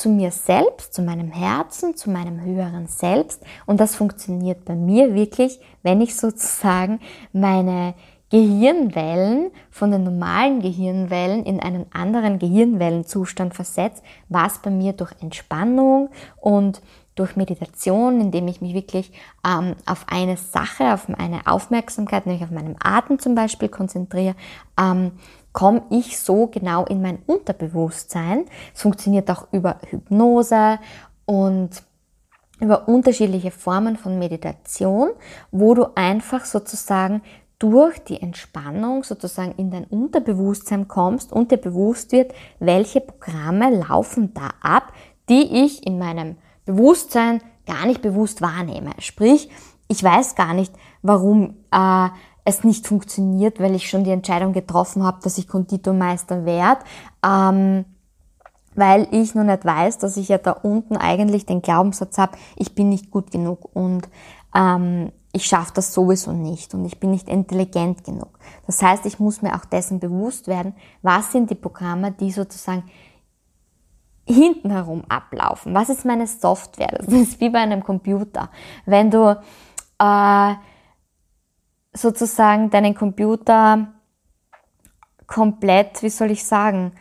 zu 0.00 0.08
mir 0.08 0.30
selbst, 0.30 0.94
zu 0.94 1.02
meinem 1.02 1.30
Herzen, 1.30 1.94
zu 1.94 2.10
meinem 2.10 2.40
höheren 2.40 2.86
Selbst. 2.86 3.42
Und 3.66 3.80
das 3.80 3.94
funktioniert 3.94 4.64
bei 4.64 4.74
mir 4.74 5.14
wirklich, 5.14 5.60
wenn 5.82 6.00
ich 6.00 6.16
sozusagen 6.16 7.00
meine 7.34 7.92
Gehirnwellen 8.30 9.50
von 9.70 9.90
den 9.90 10.04
normalen 10.04 10.62
Gehirnwellen 10.62 11.44
in 11.44 11.60
einen 11.60 11.84
anderen 11.92 12.38
Gehirnwellenzustand 12.38 13.54
versetze, 13.54 14.02
was 14.30 14.62
bei 14.62 14.70
mir 14.70 14.94
durch 14.94 15.12
Entspannung 15.20 16.08
und 16.40 16.80
durch 17.14 17.36
Meditation, 17.36 18.22
indem 18.22 18.48
ich 18.48 18.62
mich 18.62 18.72
wirklich 18.72 19.12
ähm, 19.46 19.74
auf 19.84 20.06
eine 20.08 20.38
Sache, 20.38 20.94
auf 20.94 21.08
meine 21.08 21.46
Aufmerksamkeit, 21.46 22.24
nämlich 22.24 22.42
auf 22.42 22.50
meinen 22.50 22.76
Atem 22.82 23.18
zum 23.18 23.34
Beispiel 23.34 23.68
konzentriere, 23.68 24.34
ähm, 24.80 25.12
komme 25.52 25.82
ich 25.90 26.18
so 26.18 26.46
genau 26.46 26.84
in 26.84 27.02
mein 27.02 27.18
Unterbewusstsein. 27.26 28.46
Es 28.74 28.82
funktioniert 28.82 29.30
auch 29.30 29.48
über 29.52 29.78
Hypnose 29.88 30.78
und 31.26 31.82
über 32.60 32.88
unterschiedliche 32.88 33.50
Formen 33.50 33.96
von 33.96 34.18
Meditation, 34.18 35.10
wo 35.50 35.74
du 35.74 35.86
einfach 35.94 36.44
sozusagen 36.44 37.22
durch 37.58 37.98
die 38.04 38.20
Entspannung 38.20 39.04
sozusagen 39.04 39.52
in 39.56 39.70
dein 39.70 39.84
Unterbewusstsein 39.84 40.88
kommst 40.88 41.32
und 41.32 41.50
dir 41.50 41.58
bewusst 41.58 42.12
wird, 42.12 42.32
welche 42.58 43.00
Programme 43.00 43.70
laufen 43.70 44.32
da 44.34 44.50
ab, 44.62 44.92
die 45.28 45.64
ich 45.64 45.86
in 45.86 45.98
meinem 45.98 46.36
Bewusstsein 46.64 47.42
gar 47.66 47.86
nicht 47.86 48.02
bewusst 48.02 48.40
wahrnehme. 48.40 48.92
Sprich, 48.98 49.50
ich 49.88 50.02
weiß 50.02 50.36
gar 50.36 50.54
nicht, 50.54 50.72
warum 51.02 51.56
äh, 51.70 52.08
es 52.44 52.64
nicht 52.64 52.86
funktioniert, 52.86 53.60
weil 53.60 53.74
ich 53.74 53.88
schon 53.88 54.04
die 54.04 54.10
Entscheidung 54.10 54.52
getroffen 54.52 55.04
habe, 55.04 55.18
dass 55.22 55.38
ich 55.38 55.48
Konditormeister 55.48 56.44
werde, 56.44 56.82
ähm, 57.24 57.84
weil 58.74 59.08
ich 59.10 59.34
noch 59.34 59.44
nicht 59.44 59.64
weiß, 59.64 59.98
dass 59.98 60.16
ich 60.16 60.28
ja 60.28 60.38
da 60.38 60.52
unten 60.52 60.96
eigentlich 60.96 61.46
den 61.46 61.62
Glaubenssatz 61.62 62.18
habe, 62.18 62.38
ich 62.56 62.74
bin 62.74 62.88
nicht 62.88 63.10
gut 63.10 63.30
genug 63.30 63.68
und 63.74 64.08
ähm, 64.54 65.12
ich 65.32 65.44
schaffe 65.44 65.72
das 65.74 65.94
sowieso 65.94 66.32
nicht 66.32 66.74
und 66.74 66.84
ich 66.84 66.98
bin 66.98 67.10
nicht 67.10 67.28
intelligent 67.28 68.04
genug. 68.04 68.38
Das 68.66 68.82
heißt, 68.82 69.06
ich 69.06 69.20
muss 69.20 69.42
mir 69.42 69.54
auch 69.54 69.64
dessen 69.64 70.00
bewusst 70.00 70.48
werden, 70.48 70.74
was 71.02 71.30
sind 71.32 71.50
die 71.50 71.54
Programme, 71.54 72.10
die 72.12 72.32
sozusagen 72.32 72.84
hinten 74.26 74.70
herum 74.70 75.04
ablaufen. 75.08 75.74
Was 75.74 75.88
ist 75.88 76.04
meine 76.04 76.26
Software? 76.26 76.98
Das 76.98 77.08
ist 77.08 77.40
wie 77.40 77.50
bei 77.50 77.60
einem 77.60 77.82
Computer. 77.82 78.50
Wenn 78.86 79.10
du 79.10 79.40
äh, 79.98 80.54
sozusagen 81.92 82.70
deinen 82.70 82.94
Computer 82.94 83.88
komplett, 85.26 86.02
wie 86.02 86.10
soll 86.10 86.30
ich 86.30 86.44
sagen, 86.44 86.92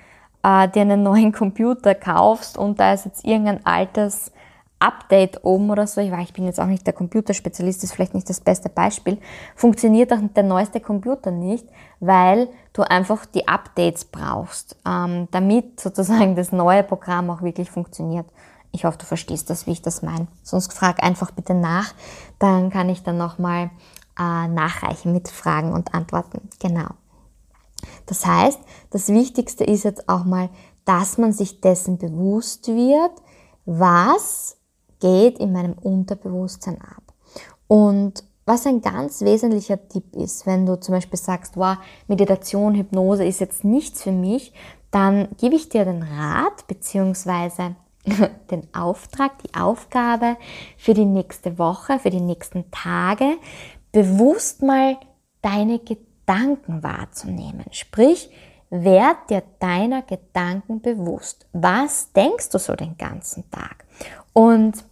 äh, 0.43 0.67
dir 0.69 0.81
einen 0.81 1.03
neuen 1.03 1.31
Computer 1.31 1.95
kaufst 1.95 2.57
und 2.57 2.79
da 2.79 2.93
ist 2.93 3.05
jetzt 3.05 3.25
irgendein 3.25 3.65
altes 3.65 4.31
Update 4.79 5.43
oben 5.43 5.69
oder 5.69 5.85
so, 5.87 5.99
ich 5.99 6.11
weiß, 6.11 6.29
ich 6.29 6.33
bin 6.33 6.45
jetzt 6.45 6.59
auch 6.59 6.65
nicht 6.65 6.87
der 6.87 6.93
Computerspezialist, 6.93 7.83
ist 7.83 7.93
vielleicht 7.93 8.13
nicht 8.13 8.29
das 8.29 8.39
beste 8.39 8.69
Beispiel, 8.69 9.17
funktioniert 9.55 10.13
auch 10.13 10.19
der 10.35 10.43
neueste 10.43 10.79
Computer 10.79 11.31
nicht, 11.31 11.67
weil 11.99 12.47
du 12.71 12.83
einfach 12.83 13.25
die 13.25 13.47
Updates 13.47 14.05
brauchst, 14.05 14.77
ähm, 14.87 15.27
damit 15.31 15.81
sozusagen 15.81 16.35
das 16.35 16.53
neue 16.53 16.83
Programm 16.83 17.29
auch 17.29 17.41
wirklich 17.41 17.69
funktioniert. 17.69 18.25
Ich 18.71 18.85
hoffe, 18.85 18.99
du 18.99 19.05
verstehst 19.05 19.49
das, 19.49 19.67
wie 19.67 19.71
ich 19.71 19.81
das 19.81 20.01
meine. 20.01 20.27
Sonst 20.43 20.71
frag 20.71 21.03
einfach 21.03 21.31
bitte 21.31 21.55
nach, 21.55 21.93
dann 22.37 22.69
kann 22.69 22.87
ich 22.87 23.03
dann 23.03 23.17
nochmal 23.17 23.71
äh, 24.19 24.47
nachreichen 24.47 25.13
mit 25.13 25.29
Fragen 25.29 25.73
und 25.73 25.93
Antworten. 25.93 26.49
Genau. 26.59 26.89
Das 28.05 28.25
heißt, 28.25 28.59
das 28.91 29.07
Wichtigste 29.07 29.63
ist 29.63 29.83
jetzt 29.83 30.09
auch 30.09 30.25
mal, 30.25 30.49
dass 30.85 31.17
man 31.17 31.31
sich 31.31 31.61
dessen 31.61 31.97
bewusst 31.97 32.67
wird, 32.67 33.11
was 33.65 34.57
geht 34.99 35.39
in 35.39 35.53
meinem 35.53 35.73
Unterbewusstsein 35.73 36.81
ab. 36.81 37.13
Und 37.67 38.23
was 38.45 38.65
ein 38.65 38.81
ganz 38.81 39.21
wesentlicher 39.21 39.87
Tipp 39.87 40.15
ist, 40.15 40.47
wenn 40.47 40.65
du 40.65 40.79
zum 40.79 40.95
Beispiel 40.95 41.19
sagst, 41.19 41.55
wow, 41.55 41.77
Meditation, 42.07 42.73
Hypnose 42.73 43.23
ist 43.23 43.39
jetzt 43.39 43.63
nichts 43.63 44.01
für 44.01 44.11
mich, 44.11 44.53
dann 44.89 45.27
gebe 45.37 45.55
ich 45.55 45.69
dir 45.69 45.85
den 45.85 46.01
Rat 46.01 46.65
beziehungsweise 46.67 47.75
den 48.49 48.67
Auftrag, 48.73 49.37
die 49.43 49.53
Aufgabe 49.53 50.35
für 50.77 50.95
die 50.95 51.05
nächste 51.05 51.59
Woche, 51.59 51.99
für 51.99 52.09
die 52.09 52.21
nächsten 52.21 52.71
Tage, 52.71 53.37
bewusst 53.91 54.61
mal 54.61 54.97
deine 55.41 55.79
Gedanken 55.79 56.83
wahrzunehmen. 56.83 57.65
Sprich, 57.71 58.29
werd 58.69 59.29
dir 59.29 59.43
deiner 59.59 60.03
Gedanken 60.03 60.81
bewusst. 60.81 61.47
Was 61.53 62.11
denkst 62.13 62.49
du 62.49 62.59
so 62.59 62.75
den 62.75 62.97
ganzen 62.97 63.49
Tag? 63.49 63.85
Und 64.33 64.83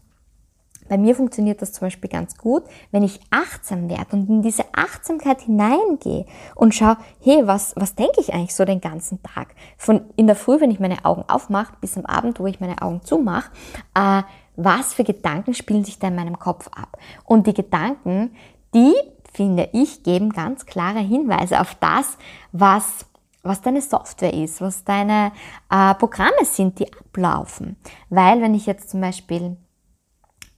bei 0.90 0.98
mir 0.98 1.16
funktioniert 1.16 1.62
das 1.62 1.74
zum 1.74 1.88
Beispiel 1.88 2.10
ganz 2.10 2.38
gut, 2.38 2.64
wenn 2.92 3.04
ich 3.04 3.20
achtsam 3.30 3.90
werde 3.90 4.16
und 4.16 4.30
in 4.30 4.42
diese 4.42 4.64
Achtsamkeit 4.74 5.42
hineingehe 5.42 6.26
und 6.56 6.74
schaue, 6.74 6.98
hey, 7.22 7.46
was, 7.46 7.74
was 7.76 7.96
denke 7.96 8.22
ich 8.22 8.34
eigentlich 8.34 8.56
so 8.56 8.64
den 8.64 8.80
ganzen 8.80 9.22
Tag? 9.22 9.54
Von 9.78 10.06
in 10.16 10.28
der 10.28 10.36
Früh, 10.36 10.62
wenn 10.62 10.72
ich 10.72 10.80
meine 10.80 11.04
Augen 11.04 11.26
aufmache, 11.28 11.74
bis 11.82 11.98
am 11.98 12.06
Abend, 12.06 12.40
wo 12.40 12.48
ich 12.48 12.60
meine 12.60 12.82
Augen 12.82 13.02
zumache, 13.04 13.52
äh, 13.96 14.24
was 14.56 14.94
für 14.94 15.04
Gedanken 15.04 15.54
spielen 15.54 15.84
sich 15.84 16.00
da 16.00 16.08
in 16.08 16.16
meinem 16.16 16.40
Kopf 16.40 16.68
ab? 16.70 16.98
Und 17.26 17.48
die 17.48 17.54
Gedanken, 17.54 18.32
die, 18.78 18.94
finde 19.34 19.70
ich, 19.74 20.04
geben 20.04 20.30
ganz 20.32 20.66
klare 20.66 21.00
Hinweise 21.00 21.60
auf 21.60 21.76
das, 21.76 22.18
was, 22.52 23.06
was 23.44 23.62
deine 23.62 23.82
Software 23.82 24.34
ist, 24.34 24.62
was 24.62 24.84
deine 24.84 25.32
äh, 25.70 25.96
Programme 25.96 26.44
sind, 26.44 26.80
die 26.80 26.92
ablaufen. 26.94 27.78
Weil 28.10 28.42
wenn 28.42 28.54
ich 28.54 28.66
jetzt 28.66 28.90
zum 28.90 29.02
Beispiel 29.02 29.58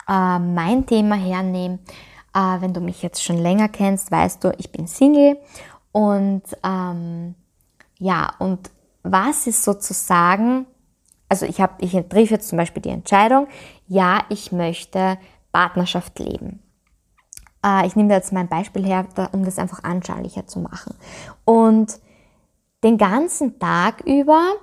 äh, 0.08 0.40
mein 0.40 0.86
Thema 0.86 1.16
hernehme, 1.16 1.80
äh, 2.34 2.62
wenn 2.62 2.74
du 2.74 2.82
mich 2.82 3.02
jetzt 3.02 3.24
schon 3.24 3.38
länger 3.38 3.70
kennst, 3.70 4.12
weißt 4.12 4.44
du, 4.44 4.54
ich 4.58 4.72
bin 4.72 4.88
Single 4.88 5.38
und 5.92 6.44
ähm, 6.64 7.36
ja, 8.00 8.34
und 8.40 8.70
was 9.04 9.48
ist 9.48 9.64
sozusagen, 9.64 10.66
also 11.30 11.46
ich 11.46 11.62
habe, 11.62 11.74
ich 11.80 11.92
treffe 11.92 12.34
jetzt 12.34 12.50
zum 12.50 12.58
Beispiel 12.58 12.82
die 12.82 12.90
Entscheidung, 12.90 13.48
ja, 13.88 14.24
ich 14.30 14.52
möchte 14.52 15.18
Partnerschaft 15.52 16.20
leben. 16.20 16.62
Äh, 17.66 17.88
ich 17.88 17.96
nehme 17.96 18.14
jetzt 18.14 18.34
mein 18.34 18.48
Beispiel 18.48 18.86
her, 18.86 19.06
um 19.32 19.46
das 19.46 19.60
einfach 19.60 19.84
anschaulicher 19.84 20.48
zu 20.48 20.60
machen. 20.60 20.96
Und 21.46 22.00
den 22.84 22.98
ganzen 22.98 23.60
Tag 23.60 24.02
über, 24.06 24.54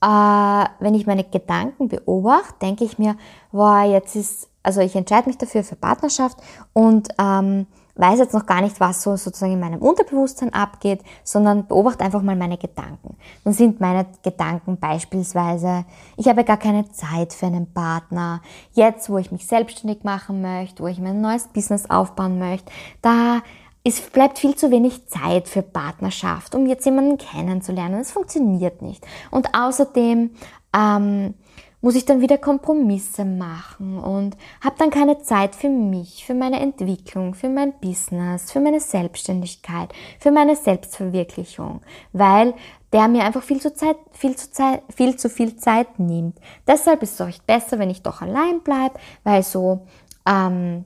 äh, 0.00 0.64
wenn 0.78 0.94
ich 0.94 1.06
meine 1.06 1.24
Gedanken 1.24 1.88
beobachte, 1.88 2.54
denke 2.62 2.84
ich 2.84 2.98
mir, 2.98 3.16
wow, 3.52 3.84
jetzt 3.84 4.16
ist, 4.16 4.48
also 4.62 4.80
ich 4.80 4.94
entscheide 4.94 5.28
mich 5.28 5.38
dafür 5.38 5.64
für 5.64 5.76
Partnerschaft 5.76 6.38
und 6.72 7.08
ähm, 7.18 7.66
weiß 7.96 8.18
jetzt 8.18 8.34
noch 8.34 8.46
gar 8.46 8.60
nicht, 8.60 8.80
was 8.80 9.02
so 9.02 9.16
sozusagen 9.16 9.52
in 9.52 9.60
meinem 9.60 9.80
Unterbewusstsein 9.80 10.52
abgeht, 10.54 11.02
sondern 11.24 11.66
beobachte 11.66 12.04
einfach 12.04 12.22
mal 12.22 12.36
meine 12.36 12.58
Gedanken. 12.58 13.16
Dann 13.44 13.52
sind 13.52 13.80
meine 13.80 14.06
Gedanken 14.22 14.78
beispielsweise, 14.78 15.84
ich 16.16 16.28
habe 16.28 16.44
gar 16.44 16.56
keine 16.56 16.90
Zeit 16.90 17.32
für 17.32 17.46
einen 17.46 17.72
Partner. 17.72 18.42
Jetzt, 18.72 19.10
wo 19.10 19.18
ich 19.18 19.32
mich 19.32 19.46
selbstständig 19.46 20.04
machen 20.04 20.40
möchte, 20.42 20.82
wo 20.82 20.86
ich 20.86 20.98
mein 20.98 21.20
neues 21.20 21.48
Business 21.48 21.88
aufbauen 21.88 22.38
möchte, 22.38 22.70
da 23.02 23.42
es 23.82 24.00
bleibt 24.00 24.38
viel 24.38 24.54
zu 24.54 24.70
wenig 24.70 25.06
Zeit 25.08 25.48
für 25.48 25.62
Partnerschaft, 25.62 26.54
um 26.54 26.66
jetzt 26.66 26.84
jemanden 26.84 27.16
kennenzulernen. 27.16 28.00
Es 28.00 28.12
funktioniert 28.12 28.82
nicht. 28.82 29.06
Und 29.30 29.54
außerdem 29.54 30.30
ähm, 30.76 31.34
muss 31.80 31.94
ich 31.94 32.04
dann 32.04 32.20
wieder 32.20 32.38
Kompromisse 32.38 33.24
machen 33.24 33.98
und 33.98 34.36
habe 34.60 34.76
dann 34.78 34.90
keine 34.90 35.20
Zeit 35.20 35.54
für 35.54 35.68
mich, 35.68 36.24
für 36.24 36.34
meine 36.34 36.60
Entwicklung, 36.60 37.34
für 37.34 37.48
mein 37.48 37.72
Business, 37.80 38.52
für 38.52 38.60
meine 38.60 38.80
Selbstständigkeit, 38.80 39.92
für 40.18 40.30
meine 40.30 40.56
Selbstverwirklichung, 40.56 41.80
weil 42.12 42.54
der 42.92 43.08
mir 43.08 43.24
einfach 43.24 43.42
viel 43.42 43.60
zu, 43.60 43.72
Zeit, 43.72 43.96
viel 44.12 44.36
zu, 44.36 44.50
Zeit, 44.50 44.82
viel, 44.94 45.16
zu 45.16 45.30
viel 45.30 45.56
Zeit 45.56 45.98
nimmt. 45.98 46.38
Deshalb 46.66 47.02
ist 47.02 47.14
es 47.14 47.20
euch 47.20 47.42
besser, 47.42 47.78
wenn 47.78 47.90
ich 47.90 48.02
doch 48.02 48.20
allein 48.20 48.60
bleibe, 48.60 48.98
weil 49.24 49.42
so 49.42 49.86
ähm, 50.28 50.84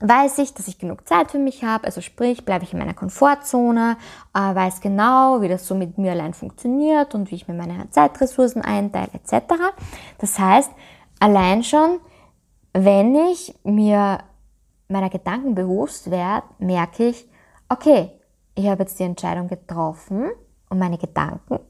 weiß 0.00 0.38
ich, 0.38 0.54
dass 0.54 0.66
ich 0.66 0.78
genug 0.78 1.06
Zeit 1.06 1.30
für 1.30 1.38
mich 1.38 1.62
habe, 1.62 1.84
also 1.84 2.00
sprich, 2.00 2.44
bleibe 2.44 2.64
ich 2.64 2.72
in 2.72 2.78
meiner 2.78 2.94
Komfortzone, 2.94 3.96
äh, 4.34 4.38
weiß 4.38 4.80
genau, 4.80 5.42
wie 5.42 5.48
das 5.48 5.66
so 5.66 5.74
mit 5.74 5.98
mir 5.98 6.12
allein 6.12 6.34
funktioniert 6.34 7.14
und 7.14 7.30
wie 7.30 7.36
ich 7.36 7.48
mir 7.48 7.54
meine 7.54 7.88
Zeitressourcen 7.90 8.62
einteile 8.62 9.10
etc. 9.12 9.54
Das 10.18 10.38
heißt, 10.38 10.70
allein 11.20 11.62
schon, 11.62 12.00
wenn 12.72 13.14
ich 13.14 13.54
mir 13.62 14.20
meiner 14.88 15.10
Gedanken 15.10 15.54
bewusst 15.54 16.10
werde, 16.10 16.46
merke 16.58 17.08
ich, 17.08 17.28
okay, 17.68 18.10
ich 18.54 18.66
habe 18.66 18.82
jetzt 18.82 18.98
die 18.98 19.04
Entscheidung 19.04 19.48
getroffen 19.48 20.30
und 20.68 20.78
meine 20.78 20.98
Gedanken, 20.98 21.60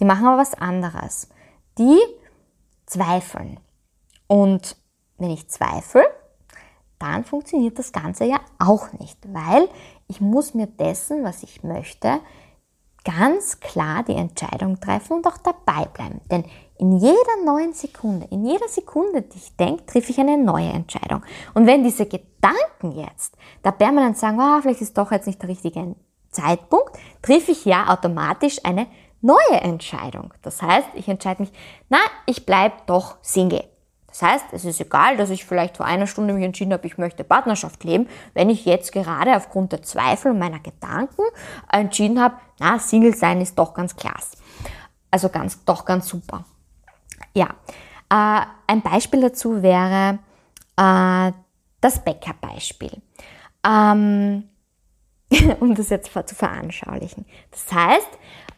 die 0.00 0.04
machen 0.04 0.26
aber 0.26 0.38
was 0.38 0.54
anderes. 0.54 1.28
Die 1.78 1.98
zweifeln. 2.86 3.60
Und 4.26 4.76
wenn 5.18 5.30
ich 5.30 5.48
zweifle, 5.48 6.04
dann 6.98 7.24
funktioniert 7.24 7.78
das 7.78 7.92
Ganze 7.92 8.24
ja 8.24 8.40
auch 8.58 8.92
nicht, 8.92 9.18
weil 9.32 9.68
ich 10.08 10.20
muss 10.20 10.54
mir 10.54 10.66
dessen, 10.66 11.24
was 11.24 11.42
ich 11.42 11.62
möchte, 11.62 12.20
ganz 13.04 13.60
klar 13.60 14.02
die 14.02 14.14
Entscheidung 14.14 14.80
treffen 14.80 15.14
und 15.14 15.26
auch 15.26 15.36
dabei 15.38 15.84
bleiben. 15.86 16.20
Denn 16.30 16.44
in 16.78 16.96
jeder 16.96 17.44
neuen 17.44 17.72
Sekunde, 17.72 18.26
in 18.30 18.44
jeder 18.44 18.68
Sekunde, 18.68 19.22
die 19.22 19.36
ich 19.36 19.56
denke, 19.56 19.86
treffe 19.86 20.10
ich 20.10 20.18
eine 20.18 20.38
neue 20.38 20.70
Entscheidung. 20.70 21.22
Und 21.52 21.66
wenn 21.66 21.84
diese 21.84 22.06
Gedanken 22.06 22.92
jetzt 22.92 23.36
da 23.62 23.70
permanent 23.70 24.16
sagen, 24.16 24.38
oh, 24.40 24.60
vielleicht 24.60 24.80
ist 24.80 24.96
doch 24.96 25.12
jetzt 25.12 25.26
nicht 25.26 25.40
der 25.40 25.50
richtige 25.50 25.94
Zeitpunkt, 26.30 26.98
treffe 27.22 27.52
ich 27.52 27.64
ja 27.64 27.92
automatisch 27.92 28.58
eine 28.64 28.86
neue 29.20 29.60
Entscheidung. 29.60 30.34
Das 30.42 30.60
heißt, 30.60 30.88
ich 30.94 31.08
entscheide 31.08 31.42
mich, 31.42 31.52
na, 31.88 31.98
ich 32.26 32.44
bleibe 32.44 32.74
doch 32.86 33.16
Single. 33.22 33.64
Das 34.14 34.22
heißt, 34.22 34.44
es 34.52 34.64
ist 34.64 34.80
egal, 34.80 35.16
dass 35.16 35.30
ich 35.30 35.44
vielleicht 35.44 35.76
vor 35.76 35.86
einer 35.86 36.06
Stunde 36.06 36.34
mich 36.34 36.44
entschieden 36.44 36.72
habe, 36.72 36.86
ich 36.86 36.98
möchte 36.98 37.24
Partnerschaft 37.24 37.82
leben, 37.82 38.08
wenn 38.32 38.48
ich 38.48 38.64
jetzt 38.64 38.92
gerade 38.92 39.34
aufgrund 39.34 39.72
der 39.72 39.82
Zweifel 39.82 40.30
und 40.30 40.38
meiner 40.38 40.60
Gedanken 40.60 41.22
entschieden 41.68 42.22
habe, 42.22 42.36
na, 42.60 42.78
Single 42.78 43.16
sein 43.16 43.40
ist 43.40 43.58
doch 43.58 43.74
ganz 43.74 43.96
klasse. 43.96 44.36
Also 45.10 45.30
ganz, 45.30 45.64
doch 45.64 45.84
ganz 45.84 46.06
super. 46.06 46.44
Ja, 47.34 47.48
äh, 48.08 48.46
ein 48.68 48.82
Beispiel 48.82 49.20
dazu 49.20 49.62
wäre 49.62 50.20
äh, 50.76 51.32
das 51.80 52.04
Bäckerbeispiel. 52.04 53.02
Ähm, 53.66 54.44
um 55.58 55.74
das 55.74 55.88
jetzt 55.88 56.12
zu 56.12 56.34
veranschaulichen. 56.36 57.26
Das 57.50 57.72
heißt, 57.72 58.10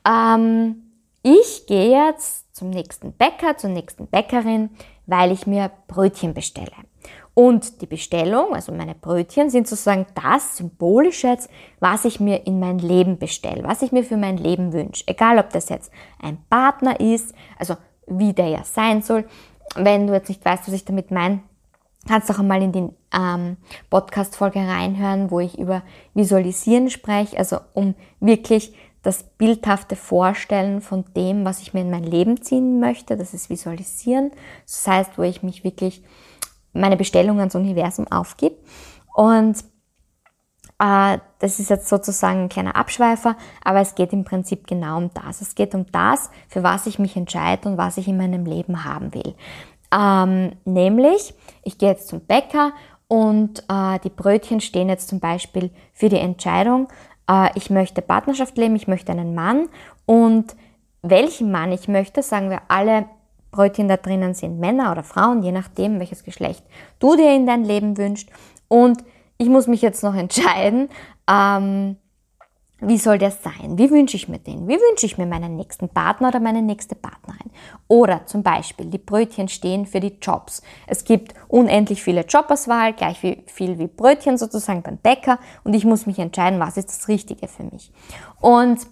ähm, 0.06 0.85
ich 1.26 1.66
gehe 1.66 1.90
jetzt 1.90 2.54
zum 2.54 2.70
nächsten 2.70 3.12
Bäcker, 3.12 3.56
zur 3.56 3.70
nächsten 3.70 4.06
Bäckerin, 4.06 4.70
weil 5.06 5.32
ich 5.32 5.44
mir 5.44 5.72
Brötchen 5.88 6.34
bestelle. 6.34 6.70
Und 7.34 7.82
die 7.82 7.86
Bestellung, 7.86 8.54
also 8.54 8.72
meine 8.72 8.94
Brötchen, 8.94 9.50
sind 9.50 9.66
sozusagen 9.66 10.06
das 10.14 10.56
Symbolische 10.56 11.26
jetzt, 11.26 11.50
was 11.80 12.04
ich 12.04 12.20
mir 12.20 12.46
in 12.46 12.60
mein 12.60 12.78
Leben 12.78 13.18
bestelle, 13.18 13.64
was 13.64 13.82
ich 13.82 13.90
mir 13.90 14.04
für 14.04 14.16
mein 14.16 14.36
Leben 14.36 14.72
wünsche. 14.72 15.02
Egal, 15.08 15.40
ob 15.40 15.50
das 15.50 15.68
jetzt 15.68 15.90
ein 16.22 16.38
Partner 16.48 17.00
ist, 17.00 17.34
also 17.58 17.74
wie 18.06 18.32
der 18.32 18.48
ja 18.48 18.62
sein 18.62 19.02
soll. 19.02 19.24
Wenn 19.74 20.06
du 20.06 20.12
jetzt 20.12 20.28
nicht 20.28 20.44
weißt, 20.44 20.68
was 20.68 20.74
ich 20.74 20.84
damit 20.84 21.10
meine, 21.10 21.40
kannst 22.06 22.28
du 22.28 22.34
auch 22.34 22.38
einmal 22.38 22.62
in 22.62 22.72
die 22.72 22.88
ähm, 23.12 23.56
Podcast-Folge 23.90 24.60
reinhören, 24.60 25.32
wo 25.32 25.40
ich 25.40 25.58
über 25.58 25.82
Visualisieren 26.14 26.88
spreche, 26.88 27.36
also 27.36 27.58
um 27.74 27.96
wirklich 28.20 28.72
das 29.06 29.22
bildhafte 29.22 29.94
Vorstellen 29.94 30.80
von 30.80 31.04
dem, 31.16 31.44
was 31.44 31.62
ich 31.62 31.72
mir 31.72 31.82
in 31.82 31.90
mein 31.90 32.02
Leben 32.02 32.42
ziehen 32.42 32.80
möchte, 32.80 33.16
das 33.16 33.34
ist 33.34 33.48
Visualisieren. 33.48 34.32
Das 34.66 34.86
heißt, 34.86 35.16
wo 35.16 35.22
ich 35.22 35.44
mich 35.44 35.62
wirklich 35.62 36.02
meine 36.72 36.96
Bestellung 36.96 37.38
ans 37.38 37.54
Universum 37.54 38.08
aufgebe. 38.10 38.56
Und 39.14 39.58
äh, 40.80 41.18
das 41.38 41.60
ist 41.60 41.70
jetzt 41.70 41.88
sozusagen 41.88 42.42
ein 42.42 42.48
kleiner 42.48 42.74
Abschweifer, 42.74 43.36
aber 43.62 43.80
es 43.80 43.94
geht 43.94 44.12
im 44.12 44.24
Prinzip 44.24 44.66
genau 44.66 44.98
um 44.98 45.10
das. 45.14 45.40
Es 45.40 45.54
geht 45.54 45.74
um 45.76 45.86
das, 45.92 46.28
für 46.48 46.64
was 46.64 46.86
ich 46.88 46.98
mich 46.98 47.16
entscheide 47.16 47.68
und 47.68 47.78
was 47.78 47.98
ich 47.98 48.08
in 48.08 48.16
meinem 48.16 48.44
Leben 48.44 48.84
haben 48.84 49.14
will. 49.14 49.36
Ähm, 49.96 50.56
nämlich, 50.64 51.32
ich 51.62 51.78
gehe 51.78 51.90
jetzt 51.90 52.08
zum 52.08 52.26
Bäcker 52.26 52.72
und 53.06 53.62
äh, 53.68 54.00
die 54.00 54.10
Brötchen 54.10 54.60
stehen 54.60 54.88
jetzt 54.88 55.08
zum 55.08 55.20
Beispiel 55.20 55.70
für 55.92 56.08
die 56.08 56.18
Entscheidung, 56.18 56.88
äh, 57.30 57.48
ich 57.54 57.70
möchte 57.70 58.02
Partnerschaft 58.02 58.56
leben, 58.56 58.76
ich 58.76 58.88
möchte 58.88 59.12
einen 59.12 59.34
Mann 59.34 59.68
und 60.04 60.56
welchen 61.02 61.50
Mann 61.50 61.72
ich 61.72 61.88
möchte, 61.88 62.22
sagen 62.22 62.50
wir 62.50 62.62
alle 62.68 63.06
Brötchen 63.50 63.88
da 63.88 63.96
drinnen 63.96 64.34
sind 64.34 64.58
Männer 64.58 64.92
oder 64.92 65.02
Frauen, 65.02 65.42
je 65.42 65.52
nachdem, 65.52 65.98
welches 65.98 66.24
Geschlecht 66.24 66.64
du 66.98 67.16
dir 67.16 67.34
in 67.34 67.46
dein 67.46 67.64
Leben 67.64 67.96
wünschst. 67.96 68.28
Und 68.68 69.02
ich 69.38 69.48
muss 69.48 69.66
mich 69.66 69.82
jetzt 69.82 70.02
noch 70.02 70.14
entscheiden, 70.16 70.88
ähm, 71.28 71.96
wie 72.78 72.98
soll 72.98 73.16
der 73.16 73.30
sein? 73.30 73.78
Wie 73.78 73.90
wünsche 73.90 74.16
ich 74.16 74.28
mir 74.28 74.38
den? 74.38 74.68
Wie 74.68 74.78
wünsche 74.78 75.06
ich 75.06 75.16
mir 75.16 75.24
meinen 75.24 75.56
nächsten 75.56 75.88
Partner 75.88 76.28
oder 76.28 76.40
meine 76.40 76.60
nächste 76.60 76.94
Partnerin? 76.94 77.50
Oder 77.88 78.26
zum 78.26 78.42
Beispiel, 78.42 78.86
die 78.86 78.98
Brötchen 78.98 79.48
stehen 79.48 79.86
für 79.86 80.00
die 80.00 80.18
Jobs. 80.20 80.60
Es 80.86 81.04
gibt 81.04 81.34
unendlich 81.48 82.02
viele 82.02 82.26
Jobauswahl, 82.26 82.92
gleich 82.92 83.22
wie 83.22 83.44
viel 83.46 83.78
wie 83.78 83.86
Brötchen 83.86 84.36
sozusagen 84.36 84.82
beim 84.82 84.98
Bäcker 84.98 85.38
und 85.64 85.72
ich 85.72 85.86
muss 85.86 86.04
mich 86.04 86.18
entscheiden, 86.18 86.60
was 86.60 86.76
ist 86.76 86.88
das 86.88 87.08
Richtige 87.08 87.48
für 87.48 87.64
mich. 87.64 87.92
Und 88.40 88.86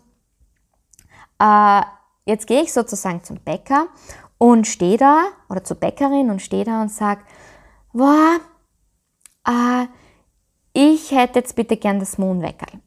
äh, 1.39 1.83
jetzt 2.25 2.47
gehe 2.47 2.63
ich 2.63 2.73
sozusagen 2.73 3.23
zum 3.23 3.37
Bäcker 3.41 3.89
und 4.39 4.67
stehe 4.67 4.97
da 4.97 5.25
oder 5.51 5.63
zur 5.63 5.77
Bäckerin 5.77 6.31
und 6.31 6.41
stehe 6.41 6.65
da 6.65 6.81
und 6.81 6.91
sage, 6.91 7.21
boah, 7.93 8.41
äh, 9.47 9.87
ich 10.73 11.11
hätte 11.11 11.41
jetzt 11.41 11.55
bitte 11.55 11.77
gern 11.77 12.01
das 12.01 12.17
Mohnweckerl. 12.17 12.81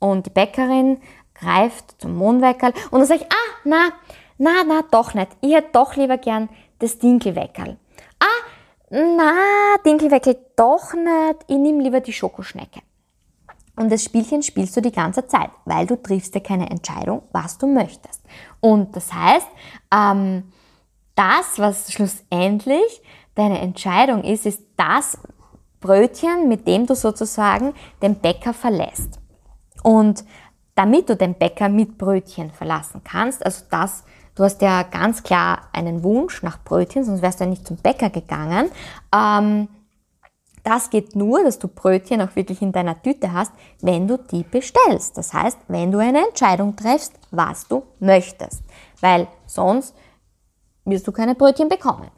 Und 0.00 0.26
die 0.26 0.30
Bäckerin 0.30 0.98
greift 1.34 2.00
zum 2.00 2.16
Mohnweckerl 2.16 2.72
und 2.90 2.98
dann 3.00 3.06
sage 3.06 3.20
ich, 3.20 3.26
ah, 3.30 3.60
na, 3.64 3.90
na, 4.38 4.64
na, 4.66 4.82
doch 4.90 5.14
nicht. 5.14 5.28
Ich 5.40 5.54
hätte 5.54 5.68
doch 5.72 5.94
lieber 5.94 6.18
gern 6.18 6.48
das 6.80 6.98
Dinkelweckerl. 6.98 7.76
Ah, 8.18 8.90
na, 8.90 9.34
Dinkelweckerl 9.84 10.36
doch 10.56 10.94
nicht. 10.94 11.44
Ich 11.46 11.56
nehme 11.56 11.82
lieber 11.82 12.00
die 12.00 12.12
Schokoschnecke. 12.12 12.80
Und 13.76 13.90
das 13.90 14.04
Spielchen 14.04 14.42
spielst 14.42 14.76
du 14.76 14.82
die 14.82 14.92
ganze 14.92 15.26
Zeit, 15.26 15.50
weil 15.64 15.86
du 15.86 15.96
triffst 15.96 16.34
dir 16.34 16.42
keine 16.42 16.68
Entscheidung, 16.68 17.22
was 17.32 17.56
du 17.56 17.66
möchtest. 17.66 18.22
Und 18.60 18.94
das 18.96 19.12
heißt, 19.12 19.46
ähm, 19.94 20.52
das, 21.14 21.58
was 21.58 21.92
schlussendlich 21.92 23.02
deine 23.34 23.60
Entscheidung 23.60 24.24
ist, 24.24 24.46
ist 24.46 24.62
das 24.76 25.18
Brötchen, 25.80 26.48
mit 26.48 26.66
dem 26.66 26.86
du 26.86 26.94
sozusagen 26.94 27.74
den 28.02 28.16
Bäcker 28.16 28.52
verlässt. 28.52 29.19
Und 29.82 30.24
damit 30.74 31.08
du 31.08 31.16
den 31.16 31.34
Bäcker 31.34 31.68
mit 31.68 31.98
Brötchen 31.98 32.50
verlassen 32.50 33.02
kannst, 33.04 33.44
also 33.44 33.64
das, 33.70 34.04
du 34.34 34.44
hast 34.44 34.62
ja 34.62 34.82
ganz 34.82 35.22
klar 35.22 35.68
einen 35.72 36.02
Wunsch 36.02 36.42
nach 36.42 36.62
Brötchen, 36.62 37.04
sonst 37.04 37.22
wärst 37.22 37.40
du 37.40 37.44
ja 37.44 37.50
nicht 37.50 37.66
zum 37.66 37.76
Bäcker 37.76 38.10
gegangen. 38.10 38.70
Ähm, 39.14 39.68
das 40.62 40.90
geht 40.90 41.16
nur, 41.16 41.42
dass 41.42 41.58
du 41.58 41.68
Brötchen 41.68 42.20
auch 42.20 42.36
wirklich 42.36 42.60
in 42.60 42.72
deiner 42.72 43.00
Tüte 43.02 43.32
hast, 43.32 43.52
wenn 43.80 44.06
du 44.06 44.18
die 44.18 44.42
bestellst. 44.42 45.16
Das 45.16 45.32
heißt, 45.32 45.58
wenn 45.68 45.90
du 45.90 45.98
eine 45.98 46.26
Entscheidung 46.26 46.76
triffst, 46.76 47.14
was 47.30 47.66
du 47.66 47.82
möchtest. 47.98 48.62
Weil 49.00 49.26
sonst 49.46 49.94
wirst 50.84 51.06
du 51.06 51.12
keine 51.12 51.34
Brötchen 51.34 51.68
bekommen. 51.68 52.10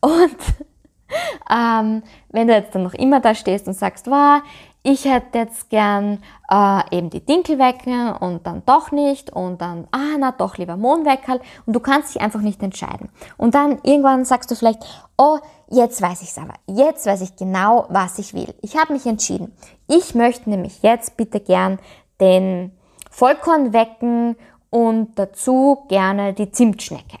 Und 0.00 0.36
ähm, 1.50 2.02
wenn 2.30 2.48
du 2.48 2.54
jetzt 2.54 2.74
dann 2.74 2.82
noch 2.82 2.94
immer 2.94 3.20
da 3.20 3.34
stehst 3.34 3.68
und 3.68 3.74
sagst, 3.74 4.06
wow, 4.08 4.42
ich 4.86 5.06
hätte 5.06 5.38
jetzt 5.38 5.70
gern 5.70 6.22
äh, 6.50 6.96
eben 6.96 7.08
die 7.08 7.24
Dinkelwecken 7.24 8.12
und 8.12 8.46
dann 8.46 8.62
doch 8.66 8.92
nicht 8.92 9.32
und 9.32 9.62
dann, 9.62 9.88
ah, 9.92 10.16
na 10.18 10.30
doch 10.30 10.58
lieber 10.58 10.76
Mohnweckerl 10.76 11.40
und 11.64 11.72
du 11.74 11.80
kannst 11.80 12.14
dich 12.14 12.20
einfach 12.20 12.42
nicht 12.42 12.62
entscheiden. 12.62 13.08
Und 13.38 13.54
dann 13.54 13.78
irgendwann 13.82 14.26
sagst 14.26 14.50
du 14.50 14.54
vielleicht, 14.54 14.84
oh, 15.16 15.38
jetzt 15.70 16.02
weiß 16.02 16.20
ich's 16.20 16.36
aber, 16.36 16.52
jetzt 16.66 17.06
weiß 17.06 17.22
ich 17.22 17.34
genau, 17.34 17.86
was 17.88 18.18
ich 18.18 18.34
will. 18.34 18.54
Ich 18.60 18.76
habe 18.76 18.92
mich 18.92 19.06
entschieden. 19.06 19.56
Ich 19.88 20.14
möchte 20.14 20.50
nämlich 20.50 20.82
jetzt 20.82 21.16
bitte 21.16 21.40
gern 21.40 21.78
den 22.20 22.70
Vollkorn 23.10 23.72
wecken 23.72 24.36
und 24.68 25.18
dazu 25.18 25.86
gerne 25.88 26.34
die 26.34 26.52
Zimtschnecke. 26.52 27.16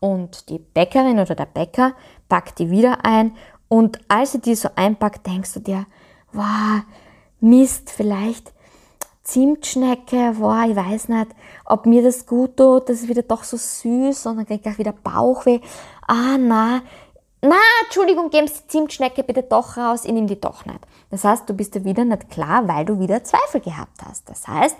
Und 0.00 0.48
die 0.48 0.58
Bäckerin 0.58 1.20
oder 1.20 1.36
der 1.36 1.46
Bäcker 1.46 1.92
packt 2.28 2.58
die 2.58 2.70
wieder 2.70 3.04
ein 3.04 3.36
und 3.68 4.00
als 4.08 4.32
sie 4.32 4.40
die 4.40 4.56
so 4.56 4.70
einpackt, 4.74 5.24
denkst 5.24 5.54
du 5.54 5.60
dir, 5.60 5.86
wow, 6.32 6.82
Mist, 7.40 7.90
vielleicht 7.90 8.52
Zimtschnecke, 9.22 10.34
wow, 10.38 10.66
ich 10.68 10.76
weiß 10.76 11.08
nicht, 11.08 11.28
ob 11.64 11.86
mir 11.86 12.02
das 12.02 12.26
gut 12.26 12.56
tut, 12.56 12.88
das 12.88 13.02
ist 13.02 13.08
wieder 13.08 13.22
doch 13.22 13.44
so 13.44 13.56
süß 13.56 14.26
und 14.26 14.36
dann 14.36 14.46
krieg 14.46 14.60
ich 14.64 14.72
auch 14.72 14.78
wieder 14.78 14.92
Bauchweh. 14.92 15.60
Ah, 16.06 16.36
na, 16.38 16.82
na, 17.40 17.56
Entschuldigung, 17.84 18.30
geben 18.30 18.46
Sie 18.48 18.62
die 18.62 18.68
Zimtschnecke 18.68 19.22
bitte 19.22 19.42
doch 19.42 19.76
raus, 19.76 20.04
ich 20.04 20.12
nehme 20.12 20.26
die 20.26 20.40
doch 20.40 20.64
nicht. 20.64 20.80
Das 21.10 21.24
heißt, 21.24 21.48
du 21.48 21.54
bist 21.54 21.74
dir 21.74 21.84
wieder 21.84 22.04
nicht 22.04 22.30
klar, 22.30 22.66
weil 22.66 22.84
du 22.84 22.98
wieder 22.98 23.24
Zweifel 23.24 23.60
gehabt 23.60 24.02
hast. 24.04 24.28
Das 24.28 24.46
heißt, 24.46 24.76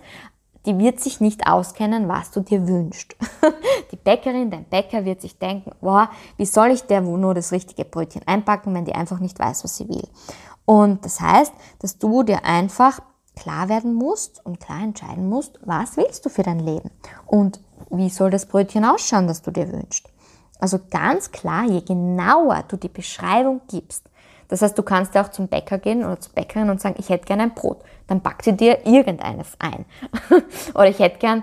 die 0.66 0.78
wird 0.78 1.00
sich 1.00 1.20
nicht 1.20 1.46
auskennen, 1.46 2.08
was 2.08 2.30
du 2.30 2.40
dir 2.40 2.66
wünschst. 2.68 3.16
Die 3.90 3.96
Bäckerin, 3.96 4.50
dein 4.50 4.64
Bäcker 4.64 5.04
wird 5.04 5.20
sich 5.20 5.38
denken, 5.38 5.72
wow, 5.80 6.08
wie 6.36 6.46
soll 6.46 6.70
ich 6.70 6.82
der 6.84 7.04
wo 7.04 7.16
nur 7.16 7.34
das 7.34 7.52
richtige 7.52 7.84
Brötchen 7.84 8.22
einpacken, 8.26 8.72
wenn 8.72 8.84
die 8.84 8.94
einfach 8.94 9.18
nicht 9.18 9.38
weiß, 9.38 9.64
was 9.64 9.76
sie 9.76 9.88
will. 9.88 10.08
Und 10.64 11.04
das 11.04 11.20
heißt, 11.20 11.52
dass 11.80 11.98
du 11.98 12.22
dir 12.22 12.44
einfach 12.44 13.00
klar 13.34 13.68
werden 13.68 13.94
musst 13.94 14.44
und 14.44 14.60
klar 14.60 14.82
entscheiden 14.82 15.28
musst, 15.28 15.58
was 15.64 15.96
willst 15.96 16.24
du 16.24 16.28
für 16.28 16.42
dein 16.42 16.60
Leben 16.60 16.90
und 17.26 17.60
wie 17.90 18.10
soll 18.10 18.30
das 18.30 18.46
Brötchen 18.46 18.84
ausschauen, 18.84 19.26
das 19.26 19.42
du 19.42 19.50
dir 19.50 19.72
wünschst. 19.72 20.08
Also 20.60 20.78
ganz 20.90 21.32
klar, 21.32 21.64
je 21.64 21.80
genauer 21.80 22.64
du 22.68 22.76
die 22.76 22.88
Beschreibung 22.88 23.62
gibst, 23.68 24.08
Das 24.48 24.60
heißt, 24.60 24.76
du 24.76 24.82
kannst 24.82 25.14
ja 25.14 25.24
auch 25.24 25.30
zum 25.30 25.48
Bäcker 25.48 25.78
gehen 25.78 26.04
oder 26.04 26.20
zur 26.20 26.34
Bäckerin 26.34 26.68
und 26.68 26.80
sagen, 26.80 26.96
ich 26.98 27.08
hätte 27.08 27.24
gern 27.24 27.40
ein 27.40 27.54
Brot. 27.54 27.82
Dann 28.06 28.20
backt 28.20 28.44
sie 28.44 28.52
dir 28.52 28.86
irgendeines 28.86 29.56
ein. 29.58 29.86
oder 30.74 30.88
ich 30.88 30.98
hätte 30.98 31.18
gern 31.18 31.42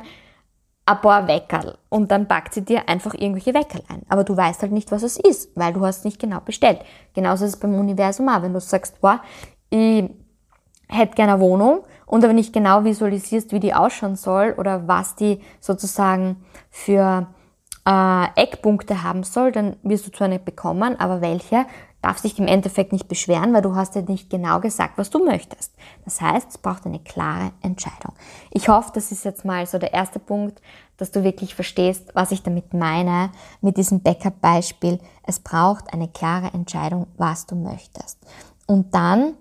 ein 0.90 1.02
paar 1.02 1.28
Weckerl 1.28 1.78
und 1.90 2.12
dann 2.12 2.28
backt 2.28 2.54
sie 2.54 2.66
dir 2.66 2.90
einfach 2.90 3.14
irgendwelche 3.14 3.54
Weckerl 3.54 3.84
ein. 3.90 4.02
Aber 4.10 4.24
du 4.24 4.36
weißt 4.36 4.62
halt 4.62 4.72
nicht, 4.72 4.92
was 4.92 5.04
es 5.04 5.18
ist, 5.18 5.52
weil 5.56 5.74
du 5.74 5.86
hast 5.86 6.06
nicht 6.06 6.20
genau 6.20 6.40
bestellt. 6.40 6.80
Genauso 7.14 7.46
ist 7.46 7.56
es 7.56 7.60
beim 7.60 7.76
Universum 7.76 8.28
auch. 8.30 8.42
Wenn 8.42 8.54
du 8.54 8.60
sagst, 8.60 9.00
boah, 9.02 9.22
ich 9.70 10.10
hätte 10.88 11.16
gerne 11.16 11.34
eine 11.34 11.42
Wohnung 11.42 11.84
und 12.06 12.24
aber 12.24 12.34
nicht 12.34 12.54
genau 12.54 12.84
visualisierst, 12.84 13.52
wie 13.52 13.60
die 13.60 13.74
ausschauen 13.74 14.16
soll 14.16 14.56
oder 14.58 14.88
was 14.88 15.16
die 15.16 15.42
sozusagen 15.60 16.44
für 16.72 17.28
äh, 17.86 18.26
Eckpunkte 18.36 19.04
haben 19.04 19.24
soll, 19.24 19.52
dann 19.52 19.76
wirst 19.84 20.08
du 20.08 20.12
zwar 20.12 20.26
eine 20.26 20.40
bekommen, 20.40 21.00
aber 21.00 21.22
welche 21.22 21.66
darf 22.02 22.20
sich 22.20 22.40
im 22.40 22.48
Endeffekt 22.48 22.94
nicht 22.94 23.08
beschweren, 23.08 23.54
weil 23.54 23.62
du 23.62 23.76
hast 23.76 23.96
ja 23.96 24.02
nicht 24.02 24.30
genau 24.30 24.60
gesagt, 24.60 24.98
was 24.98 25.10
du 25.10 25.24
möchtest. 25.24 25.74
Das 26.06 26.22
heißt, 26.22 26.50
es 26.50 26.58
braucht 26.58 26.86
eine 26.86 27.00
klare 27.00 27.52
Entscheidung. 27.62 28.14
Ich 28.52 28.70
hoffe, 28.70 28.92
das 28.94 29.12
ist 29.12 29.26
jetzt 29.26 29.44
mal 29.46 29.66
so 29.66 29.78
der 29.78 29.94
erste 29.94 30.20
Punkt, 30.20 30.62
dass 30.98 31.12
du 31.12 31.24
wirklich 31.24 31.56
verstehst, 31.56 32.12
was 32.14 32.32
ich 32.32 32.44
damit 32.44 32.74
meine, 32.74 33.32
mit 33.62 33.78
diesem 33.78 34.02
Backup-Beispiel. 34.02 35.00
Es 35.24 35.40
braucht 35.40 35.94
eine 35.94 36.08
klare 36.08 36.54
Entscheidung, 36.54 37.08
was 37.18 37.46
du 37.46 37.56
möchtest. 37.56 38.18
Und 38.66 38.94
dann, 38.94 39.34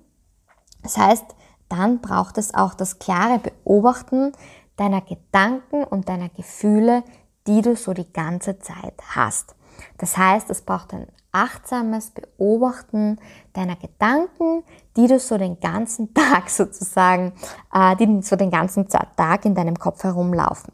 das 0.83 0.97
heißt, 0.97 1.25
dann 1.69 2.01
braucht 2.01 2.39
es 2.39 2.55
auch 2.55 2.75
das 2.75 2.99
klare 2.99 3.39
Beobachten 3.39 4.33
deiner 4.77 5.01
Gedanken 5.01 5.85
und 5.85 6.09
deiner 6.09 6.29
Gefühle, 6.29 7.03
die 7.47 7.63
du 7.63 7.77
so 7.77 7.93
die 7.93 8.11
ganze 8.13 8.59
Zeit 8.59 8.95
hast. 9.15 9.55
Das 9.99 10.17
heißt, 10.17 10.51
es 10.51 10.63
braucht 10.63 10.93
ein 10.95 11.07
achtsames 11.33 12.11
Beobachten 12.11 13.19
deiner 13.53 13.77
Gedanken, 13.77 14.65
die 14.97 15.07
du 15.07 15.19
so 15.19 15.39
den 15.39 15.61
ganzen 15.61 16.15
Tag 16.15 16.51
sozusagen, 16.51 17.33
äh, 17.73 17.97
die 17.97 18.23
so 18.23 18.37
den 18.37 18.51
ganzen 18.51 18.89
Tag 18.89 19.45
in 19.45 19.55
deinem 19.55 19.79
Kopf 19.79 20.05
herumlaufen. 20.05 20.73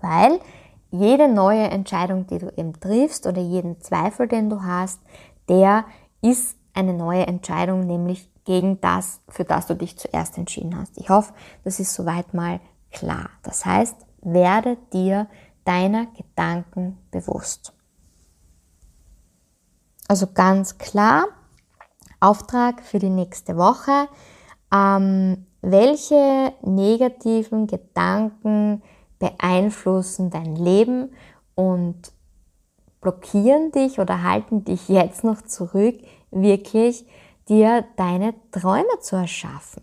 Weil 0.00 0.40
jede 0.90 1.28
neue 1.28 1.64
Entscheidung, 1.64 2.26
die 2.26 2.38
du 2.38 2.52
eben 2.56 2.78
triffst 2.78 3.26
oder 3.26 3.40
jeden 3.40 3.80
Zweifel, 3.80 4.28
den 4.28 4.50
du 4.50 4.62
hast, 4.62 5.00
der 5.48 5.84
ist 6.22 6.56
eine 6.74 6.92
neue 6.92 7.26
Entscheidung, 7.26 7.80
nämlich 7.86 8.30
gegen 8.44 8.80
das, 8.80 9.20
für 9.28 9.44
das 9.44 9.66
du 9.66 9.74
dich 9.74 9.98
zuerst 9.98 10.38
entschieden 10.38 10.78
hast. 10.78 10.96
Ich 10.98 11.08
hoffe, 11.08 11.32
das 11.64 11.80
ist 11.80 11.94
soweit 11.94 12.34
mal 12.34 12.60
klar. 12.92 13.30
Das 13.42 13.64
heißt, 13.64 13.96
werde 14.22 14.76
dir 14.92 15.26
deiner 15.64 16.06
Gedanken 16.06 16.98
bewusst. 17.10 17.75
Also 20.08 20.26
ganz 20.32 20.78
klar, 20.78 21.26
Auftrag 22.20 22.82
für 22.82 22.98
die 22.98 23.10
nächste 23.10 23.56
Woche. 23.56 24.08
Ähm, 24.72 25.46
welche 25.62 26.52
negativen 26.62 27.66
Gedanken 27.66 28.82
beeinflussen 29.18 30.30
dein 30.30 30.56
Leben 30.56 31.10
und 31.54 32.12
blockieren 33.00 33.72
dich 33.72 33.98
oder 33.98 34.22
halten 34.22 34.64
dich 34.64 34.88
jetzt 34.88 35.24
noch 35.24 35.42
zurück, 35.42 35.96
wirklich 36.30 37.06
dir 37.48 37.84
deine 37.96 38.34
Träume 38.50 38.98
zu 39.00 39.16
erschaffen? 39.16 39.82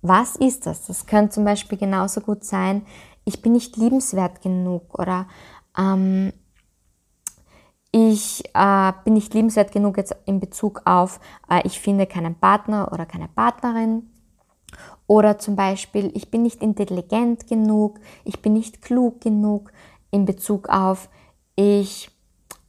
Was 0.00 0.36
ist 0.36 0.66
das? 0.66 0.86
Das 0.86 1.06
könnte 1.06 1.34
zum 1.34 1.44
Beispiel 1.44 1.78
genauso 1.78 2.20
gut 2.20 2.44
sein, 2.44 2.86
ich 3.24 3.42
bin 3.42 3.52
nicht 3.52 3.76
liebenswert 3.76 4.40
genug 4.40 4.98
oder 4.98 5.26
ähm, 5.76 6.32
ich 7.90 8.44
äh, 8.54 8.92
bin 9.04 9.14
nicht 9.14 9.32
liebenswert 9.34 9.72
genug 9.72 9.96
jetzt 9.96 10.14
in 10.26 10.40
Bezug 10.40 10.82
auf, 10.84 11.20
äh, 11.48 11.62
ich 11.64 11.80
finde 11.80 12.06
keinen 12.06 12.34
Partner 12.34 12.92
oder 12.92 13.06
keine 13.06 13.28
Partnerin. 13.28 14.10
Oder 15.06 15.38
zum 15.38 15.56
Beispiel, 15.56 16.12
ich 16.14 16.30
bin 16.30 16.42
nicht 16.42 16.62
intelligent 16.62 17.46
genug, 17.46 17.98
ich 18.24 18.42
bin 18.42 18.52
nicht 18.52 18.82
klug 18.82 19.22
genug 19.22 19.72
in 20.10 20.26
Bezug 20.26 20.68
auf, 20.68 21.08
ich 21.56 22.10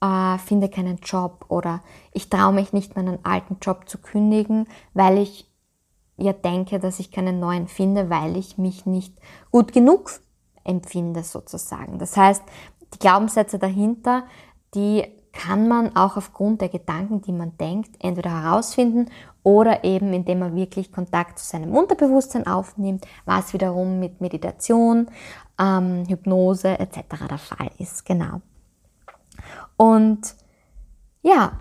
äh, 0.02 0.38
finde 0.38 0.70
keinen 0.70 0.98
Job 0.98 1.46
oder 1.50 1.82
ich 2.14 2.30
traue 2.30 2.54
mich 2.54 2.72
nicht, 2.72 2.96
meinen 2.96 3.24
alten 3.26 3.58
Job 3.62 3.90
zu 3.90 3.98
kündigen, 3.98 4.68
weil 4.94 5.18
ich 5.18 5.52
ja 6.18 6.34
denke, 6.34 6.80
dass 6.80 7.00
ich 7.00 7.12
keinen 7.12 7.40
neuen 7.40 7.68
finde, 7.68 8.10
weil 8.10 8.38
ich 8.38 8.58
mich 8.58 8.86
nicht 8.86 9.18
gut 9.52 9.74
genug 9.74 10.12
empfinde 10.64 11.24
sozusagen. 11.24 12.00
Das 12.00 12.16
heißt, 12.16 12.44
die 12.94 13.00
Glaubenssätze 13.00 13.60
dahinter, 13.60 14.24
die 14.74 15.04
kann 15.32 15.68
man 15.68 15.96
auch 15.96 16.18
aufgrund 16.18 16.62
der 16.62 16.70
Gedanken, 16.70 17.22
die 17.22 17.32
man 17.32 17.56
denkt, 17.58 17.96
entweder 18.04 18.44
herausfinden 18.44 19.10
oder 19.44 19.84
eben 19.84 20.12
indem 20.14 20.40
man 20.40 20.56
wirklich 20.56 20.92
Kontakt 20.92 21.40
zu 21.40 21.46
seinem 21.46 21.76
Unterbewusstsein 21.76 22.48
aufnimmt, 22.48 23.06
was 23.26 23.54
wiederum 23.54 24.00
mit 24.00 24.22
Meditation, 24.22 25.10
ähm, 25.60 26.06
Hypnose 26.08 26.80
etc. 26.80 27.00
der 27.30 27.38
Fall 27.38 27.72
ist. 27.78 28.06
Genau. 28.06 28.42
Und 29.78 30.36
ja, 31.22 31.54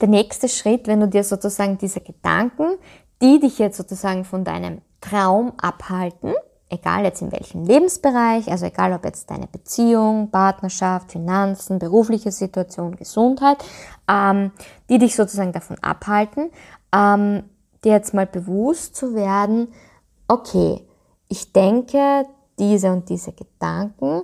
der 0.00 0.08
nächste 0.08 0.48
Schritt, 0.48 0.86
wenn 0.86 1.00
du 1.00 1.08
dir 1.08 1.24
sozusagen 1.24 1.78
diese 1.78 2.00
Gedanken, 2.00 2.76
die 3.20 3.40
dich 3.40 3.58
jetzt 3.58 3.76
sozusagen 3.76 4.24
von 4.24 4.44
deinem 4.44 4.82
Traum 5.00 5.52
abhalten, 5.58 6.34
egal 6.72 7.04
jetzt 7.04 7.22
in 7.22 7.30
welchem 7.30 7.64
Lebensbereich, 7.64 8.50
also 8.50 8.66
egal 8.66 8.92
ob 8.92 9.04
jetzt 9.04 9.30
deine 9.30 9.46
Beziehung, 9.46 10.30
Partnerschaft, 10.30 11.12
Finanzen, 11.12 11.78
berufliche 11.78 12.32
Situation, 12.32 12.96
Gesundheit, 12.96 13.62
ähm, 14.08 14.52
die 14.88 14.98
dich 14.98 15.14
sozusagen 15.14 15.52
davon 15.52 15.78
abhalten, 15.82 16.50
ähm, 16.94 17.44
dir 17.84 17.92
jetzt 17.92 18.14
mal 18.14 18.26
bewusst 18.26 18.96
zu 18.96 19.14
werden, 19.14 19.68
okay, 20.28 20.80
ich 21.28 21.52
denke 21.52 22.26
diese 22.58 22.90
und 22.90 23.08
diese 23.08 23.32
Gedanken 23.32 24.22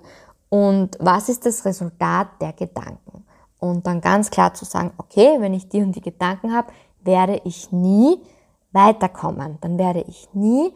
und 0.49 0.97
was 1.01 1.29
ist 1.29 1.45
das 1.45 1.65
Resultat 1.65 2.29
der 2.41 2.55
Gedanken? 2.55 3.25
Und 3.59 3.87
dann 3.87 4.01
ganz 4.01 4.31
klar 4.31 4.55
zu 4.55 4.65
sagen, 4.65 4.93
okay, 4.99 5.37
wenn 5.41 5.53
ich 5.53 5.69
die 5.69 5.83
und 5.83 5.93
die 5.93 6.01
Gedanken 6.01 6.55
habe, 6.55 6.69
werde 7.03 7.41
ich 7.45 7.73
nie 7.73 8.19
weiterkommen. 8.73 9.59
Dann 9.61 9.79
werde 9.79 10.05
ich 10.07 10.29
nie 10.33 10.73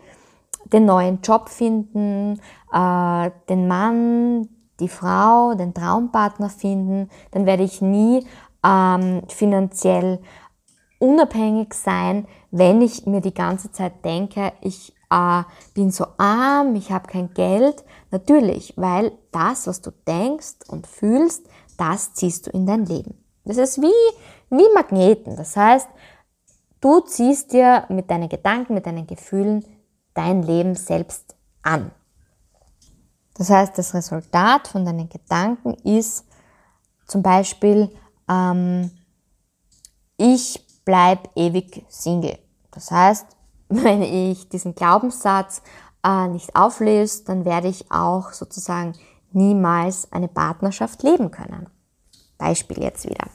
den 0.67 0.85
neuen 0.85 1.21
Job 1.23 1.49
finden, 1.49 2.41
äh, 2.73 3.31
den 3.49 3.69
Mann, 3.69 4.49
die 4.81 4.89
Frau, 4.89 5.55
den 5.55 5.75
Traumpartner 5.75 6.51
finden, 6.51 7.09
dann 7.31 7.47
werde 7.47 7.63
ich 7.63 7.81
nie 7.81 8.27
ähm, 8.65 9.23
finanziell 9.29 10.21
unabhängig 10.99 11.75
sein, 11.75 12.27
wenn 12.51 12.81
ich 12.81 13.07
mir 13.07 13.21
die 13.21 13.35
ganze 13.35 13.73
Zeit 13.73 14.05
denke, 14.05 14.53
ich 14.61 14.95
äh, 15.11 15.43
bin 15.75 15.91
so 15.91 16.07
arm, 16.17 16.75
ich 16.75 16.91
habe 16.91 17.09
kein 17.09 17.33
Geld. 17.35 17.85
Natürlich, 18.11 18.75
weil 18.77 19.13
das, 19.31 19.67
was 19.67 19.81
du 19.81 19.91
denkst 20.07 20.69
und 20.69 20.87
fühlst, 20.87 21.47
das 21.77 22.15
ziehst 22.15 22.47
du 22.47 22.51
in 22.51 22.67
dein 22.67 22.87
Leben. 22.87 23.15
Das 23.45 23.57
ist 23.57 23.81
wie, 23.83 23.93
wie 24.51 24.75
Magneten. 24.75 25.37
Das 25.37 25.57
heißt, 25.57 25.89
du 26.81 27.01
ziehst 27.01 27.53
dir 27.53 27.85
mit 27.89 28.11
deinen 28.11 28.29
Gedanken, 28.29 28.75
mit 28.75 28.87
deinen 28.87 29.07
Gefühlen 29.07 29.65
dein 30.15 30.43
Leben 30.43 30.75
selbst 30.75 31.35
an. 31.63 31.91
Das 33.35 33.51
heißt, 33.51 33.77
das 33.79 33.95
Resultat 33.95 34.69
von 34.69 34.85
deinen 34.85 35.09
Gedanken 35.09 35.75
ist 35.85 36.27
zum 37.07 37.23
Beispiel, 37.23 37.91
ähm, 38.29 38.91
ich 40.17 40.65
bleibe 40.85 41.31
ewig 41.35 41.85
Single. 41.89 42.39
Das 42.71 42.91
heißt, 42.91 43.27
wenn 43.69 44.03
ich 44.03 44.49
diesen 44.49 44.75
Glaubenssatz 44.75 45.63
äh, 46.05 46.29
nicht 46.29 46.55
auflöse, 46.55 47.25
dann 47.25 47.45
werde 47.45 47.69
ich 47.69 47.91
auch 47.91 48.33
sozusagen 48.33 48.93
niemals 49.33 50.13
eine 50.13 50.29
Partnerschaft 50.29 51.03
leben 51.03 51.31
können. 51.31 51.69
Beispiel 52.39 52.83
jetzt 52.83 53.09
wieder. 53.09 53.27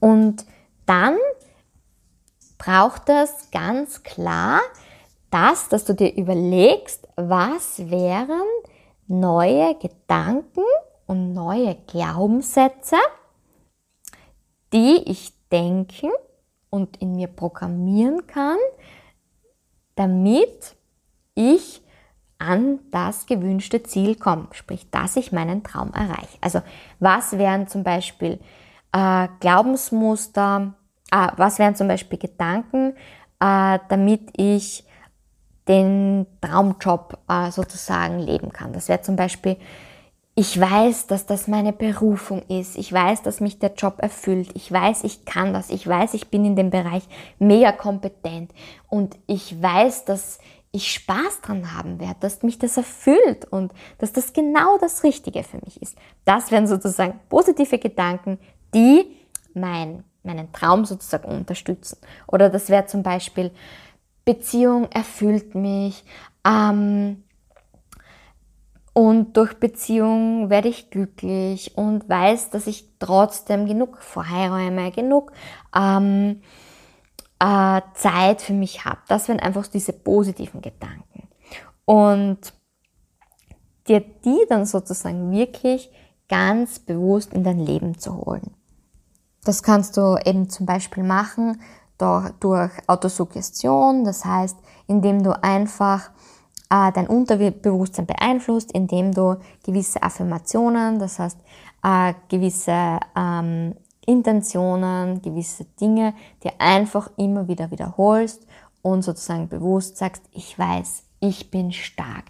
Und 0.00 0.44
dann 0.84 1.16
braucht 2.58 3.08
es 3.08 3.50
ganz 3.50 4.02
klar 4.02 4.60
das, 5.34 5.68
dass 5.68 5.84
du 5.84 5.94
dir 5.94 6.14
überlegst, 6.14 7.08
was 7.16 7.90
wären 7.90 8.46
neue 9.08 9.74
Gedanken 9.74 10.62
und 11.06 11.32
neue 11.32 11.74
Glaubenssätze, 11.88 12.96
die 14.72 15.02
ich 15.06 15.32
denken 15.50 16.10
und 16.70 16.98
in 16.98 17.16
mir 17.16 17.26
programmieren 17.26 18.28
kann, 18.28 18.58
damit 19.96 20.76
ich 21.34 21.82
an 22.38 22.78
das 22.92 23.26
gewünschte 23.26 23.82
Ziel 23.82 24.14
komme, 24.14 24.46
sprich, 24.52 24.88
dass 24.90 25.16
ich 25.16 25.32
meinen 25.32 25.64
Traum 25.64 25.92
erreiche. 25.94 26.38
Also 26.42 26.62
was 27.00 27.38
wären 27.38 27.66
zum 27.66 27.82
Beispiel 27.82 28.38
äh, 28.92 29.26
Glaubensmuster, 29.40 30.74
äh, 31.10 31.26
was 31.36 31.58
wären 31.58 31.74
zum 31.74 31.88
Beispiel 31.88 32.18
Gedanken, 32.20 32.94
äh, 33.40 33.80
damit 33.88 34.30
ich 34.36 34.84
den 35.68 36.26
Traumjob 36.40 37.18
äh, 37.28 37.50
sozusagen 37.50 38.18
leben 38.18 38.52
kann. 38.52 38.72
Das 38.72 38.88
wäre 38.88 39.00
zum 39.00 39.16
Beispiel, 39.16 39.56
ich 40.36 40.60
weiß, 40.60 41.06
dass 41.06 41.26
das 41.26 41.46
meine 41.46 41.72
Berufung 41.72 42.42
ist. 42.48 42.76
Ich 42.76 42.92
weiß, 42.92 43.22
dass 43.22 43.40
mich 43.40 43.60
der 43.60 43.74
Job 43.74 43.98
erfüllt. 43.98 44.50
Ich 44.54 44.70
weiß, 44.70 45.04
ich 45.04 45.24
kann 45.24 45.54
das. 45.54 45.70
Ich 45.70 45.86
weiß, 45.86 46.14
ich 46.14 46.28
bin 46.28 46.44
in 46.44 46.56
dem 46.56 46.70
Bereich 46.70 47.04
mega 47.38 47.70
kompetent. 47.70 48.52
Und 48.88 49.16
ich 49.26 49.62
weiß, 49.62 50.04
dass 50.06 50.38
ich 50.72 50.92
Spaß 50.92 51.40
dran 51.42 51.72
haben 51.72 52.00
werde, 52.00 52.16
dass 52.18 52.42
mich 52.42 52.58
das 52.58 52.76
erfüllt 52.76 53.44
und 53.44 53.72
dass 53.98 54.12
das 54.12 54.32
genau 54.32 54.76
das 54.78 55.04
Richtige 55.04 55.44
für 55.44 55.58
mich 55.64 55.80
ist. 55.80 55.96
Das 56.24 56.50
wären 56.50 56.66
sozusagen 56.66 57.20
positive 57.28 57.78
Gedanken, 57.78 58.40
die 58.74 59.06
mein, 59.54 60.02
meinen 60.24 60.52
Traum 60.52 60.84
sozusagen 60.84 61.28
unterstützen. 61.28 61.98
Oder 62.26 62.50
das 62.50 62.70
wäre 62.70 62.86
zum 62.86 63.04
Beispiel, 63.04 63.52
Beziehung 64.24 64.90
erfüllt 64.90 65.54
mich, 65.54 66.04
ähm, 66.46 67.24
und 68.94 69.36
durch 69.36 69.54
Beziehung 69.54 70.50
werde 70.50 70.68
ich 70.68 70.88
glücklich 70.88 71.76
und 71.76 72.08
weiß, 72.08 72.50
dass 72.50 72.68
ich 72.68 72.96
trotzdem 73.00 73.66
genug 73.66 73.98
Freiräume, 74.00 74.92
genug 74.92 75.32
ähm, 75.76 76.40
äh, 77.40 77.80
Zeit 77.94 78.40
für 78.40 78.52
mich 78.52 78.84
habe. 78.84 79.00
Das 79.08 79.26
wären 79.26 79.40
einfach 79.40 79.66
diese 79.66 79.92
positiven 79.92 80.62
Gedanken. 80.62 81.28
Und 81.84 82.38
dir 83.88 83.98
die 84.00 84.46
dann 84.48 84.64
sozusagen 84.64 85.32
wirklich 85.32 85.90
ganz 86.28 86.78
bewusst 86.78 87.34
in 87.34 87.42
dein 87.42 87.58
Leben 87.58 87.98
zu 87.98 88.16
holen. 88.16 88.54
Das 89.42 89.64
kannst 89.64 89.96
du 89.96 90.16
eben 90.24 90.48
zum 90.48 90.66
Beispiel 90.66 91.02
machen 91.02 91.60
durch, 91.98 92.72
Autosuggestion, 92.86 94.04
das 94.04 94.24
heißt, 94.24 94.56
indem 94.86 95.22
du 95.22 95.30
einfach 95.42 96.10
äh, 96.70 96.92
dein 96.92 97.06
Unterbewusstsein 97.06 98.06
beeinflusst, 98.06 98.72
indem 98.72 99.12
du 99.12 99.36
gewisse 99.64 100.02
Affirmationen, 100.02 100.98
das 100.98 101.18
heißt 101.18 101.38
äh, 101.82 102.14
gewisse 102.28 102.98
ähm, 103.16 103.74
Intentionen, 104.06 105.22
gewisse 105.22 105.64
Dinge 105.80 106.14
dir 106.42 106.52
einfach 106.58 107.10
immer 107.16 107.48
wieder 107.48 107.70
wiederholst 107.70 108.46
und 108.82 109.02
sozusagen 109.02 109.48
bewusst 109.48 109.96
sagst, 109.96 110.22
ich 110.32 110.58
weiß, 110.58 111.04
ich 111.20 111.50
bin 111.50 111.72
stark, 111.72 112.24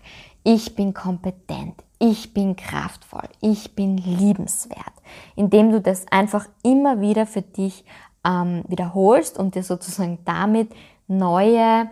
ich 0.44 0.76
bin 0.76 0.94
kompetent, 0.94 1.82
ich 1.98 2.34
bin 2.34 2.54
kraftvoll, 2.54 3.28
ich 3.40 3.74
bin 3.74 3.96
liebenswert, 3.96 4.92
indem 5.36 5.72
du 5.72 5.80
das 5.80 6.06
einfach 6.10 6.46
immer 6.62 7.00
wieder 7.00 7.26
für 7.26 7.42
dich 7.42 7.84
ähm, 8.24 8.64
wiederholst 8.68 9.38
und 9.38 9.54
dir 9.54 9.62
sozusagen 9.62 10.18
damit 10.24 10.70
neue 11.06 11.88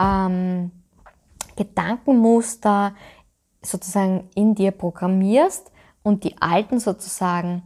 ähm, 0.00 0.70
Gedankenmuster 1.56 2.94
sozusagen 3.62 4.28
in 4.34 4.54
dir 4.54 4.70
programmierst 4.70 5.70
und 6.02 6.24
die 6.24 6.40
alten 6.40 6.80
sozusagen, 6.80 7.62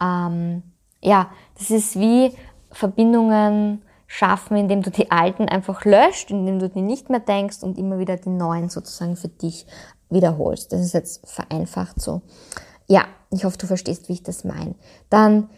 ähm, 0.00 0.62
ja, 1.02 1.30
das 1.58 1.70
ist 1.70 1.98
wie 1.98 2.32
Verbindungen 2.70 3.82
schaffen, 4.06 4.56
indem 4.56 4.82
du 4.82 4.90
die 4.90 5.10
alten 5.10 5.48
einfach 5.48 5.84
löscht, 5.84 6.30
indem 6.30 6.58
du 6.58 6.68
die 6.68 6.82
nicht 6.82 7.10
mehr 7.10 7.20
denkst 7.20 7.62
und 7.62 7.78
immer 7.78 7.98
wieder 7.98 8.16
die 8.16 8.30
neuen 8.30 8.68
sozusagen 8.68 9.16
für 9.16 9.28
dich 9.28 9.66
wiederholst. 10.10 10.72
Das 10.72 10.80
ist 10.80 10.92
jetzt 10.92 11.28
vereinfacht 11.28 12.00
so. 12.00 12.22
Ja, 12.88 13.06
ich 13.30 13.44
hoffe, 13.44 13.58
du 13.58 13.66
verstehst, 13.66 14.08
wie 14.08 14.14
ich 14.14 14.22
das 14.22 14.44
meine. 14.44 14.74
Dann 15.08 15.48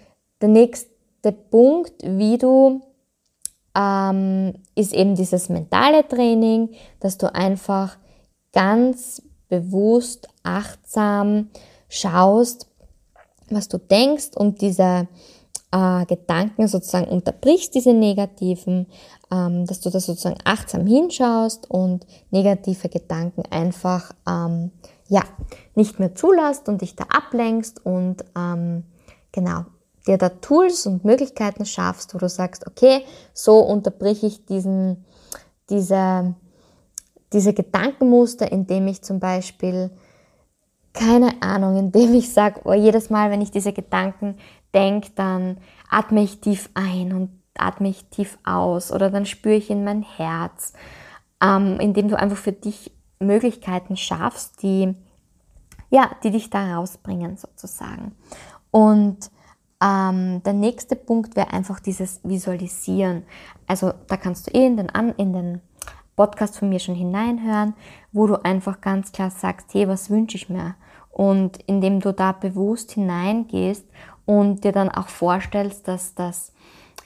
der 0.41 0.49
nächste 0.49 0.94
Punkt, 1.33 1.95
wie 2.03 2.39
du 2.39 2.83
ähm, 3.77 4.55
ist 4.75 4.93
eben 4.93 5.15
dieses 5.15 5.49
mentale 5.49 6.07
Training, 6.07 6.71
dass 7.01 7.19
du 7.19 7.33
einfach 7.35 7.97
ganz 8.53 9.23
bewusst, 9.49 10.29
achtsam 10.43 11.51
schaust, 11.89 12.69
was 13.51 13.69
du 13.69 13.79
denkst 13.79 14.31
und 14.37 14.61
diese 14.61 15.09
äh, 15.73 16.07
Gedanken 16.07 16.69
sozusagen 16.69 17.09
unterbrichst, 17.09 17.75
diese 17.75 17.93
negativen, 17.93 18.87
ähm, 19.31 19.67
dass 19.67 19.81
du 19.81 19.91
da 19.91 20.01
sozusagen 20.01 20.39
achtsam 20.45 20.87
hinschaust 20.87 21.71
und 21.71 22.07
negative 22.31 22.89
Gedanken 22.89 23.43
einfach 23.51 24.13
ähm, 24.29 24.71
ja 25.09 25.23
nicht 25.75 25.99
mehr 25.99 26.15
zulässt 26.15 26.69
und 26.69 26.81
dich 26.81 26.97
da 26.97 27.05
ablenkst 27.05 27.85
und 27.85 28.25
ähm, 28.37 28.85
genau 29.33 29.65
dir 30.07 30.19
da 30.19 30.29
Tools 30.29 30.87
und 30.87 31.05
Möglichkeiten 31.05 31.65
schaffst, 31.65 32.15
wo 32.15 32.19
du 32.19 32.29
sagst, 32.29 32.67
okay, 32.67 33.05
so 33.33 33.61
unterbrich 33.61 34.23
ich 34.23 34.45
diesen, 34.45 35.05
diese, 35.71 36.35
diese 37.33 37.55
Gedankenmuster, 37.55 38.51
indem 38.53 38.87
ich 38.87 39.03
zum 39.03 39.19
Beispiel, 39.19 39.91
keine 40.93 41.43
Ahnung, 41.43 41.77
indem 41.77 42.15
ich 42.15 42.33
sage, 42.33 42.61
oh, 42.65 42.73
jedes 42.73 43.11
Mal, 43.11 43.31
wenn 43.31 43.41
ich 43.41 43.51
diese 43.51 43.73
Gedanken 43.73 44.37
denke, 44.75 45.11
dann 45.15 45.59
atme 45.89 46.23
ich 46.23 46.41
tief 46.41 46.69
ein 46.75 47.13
und 47.13 47.31
atme 47.57 47.89
ich 47.89 48.05
tief 48.07 48.39
aus 48.45 48.93
oder 48.93 49.11
dann 49.11 49.27
spüre 49.27 49.55
ich 49.55 49.71
in 49.71 49.85
mein 49.85 50.03
Herz, 50.03 50.73
ähm, 51.43 51.79
indem 51.81 52.09
du 52.09 52.19
einfach 52.19 52.37
für 52.37 52.53
dich 52.53 52.93
Möglichkeiten 53.21 53.97
schaffst, 53.97 54.63
die, 54.63 54.95
ja, 55.91 56.11
die 56.23 56.31
dich 56.31 56.51
da 56.51 56.77
rausbringen 56.77 57.37
sozusagen. 57.37 58.15
Und 58.71 59.31
ähm, 59.85 60.43
der 60.45 60.55
nächste 60.55 60.97
Punkt 60.97 61.37
wäre 61.37 61.53
einfach 61.53 61.79
dieses 61.79 62.21
Visualisieren. 62.23 63.25
Also 63.67 63.93
da 64.09 64.17
kannst 64.17 64.47
du 64.47 64.55
eh 64.55 64.67
in 64.67 64.77
den, 64.77 64.89
in 65.19 65.33
den 65.33 65.61
Podcast 66.17 66.59
von 66.59 66.69
mir 66.69 66.79
schon 66.79 66.95
hineinhören, 66.95 67.75
wo 68.13 68.27
du 68.27 68.43
einfach 68.45 68.81
ganz 68.81 69.13
klar 69.13 69.31
sagst, 69.31 69.75
hey, 69.75 69.87
was 69.87 70.09
wünsche 70.09 70.37
ich 70.37 70.49
mir? 70.49 70.75
Und 71.11 71.59
indem 71.67 72.01
du 72.01 72.13
da 72.13 72.33
bewusst 72.33 72.93
hineingehst 72.93 73.85
und 74.25 74.65
dir 74.65 74.73
dann 74.73 74.89
auch 74.89 75.09
vorstellst, 75.09 75.87
dass 75.87 76.15
das 76.15 76.53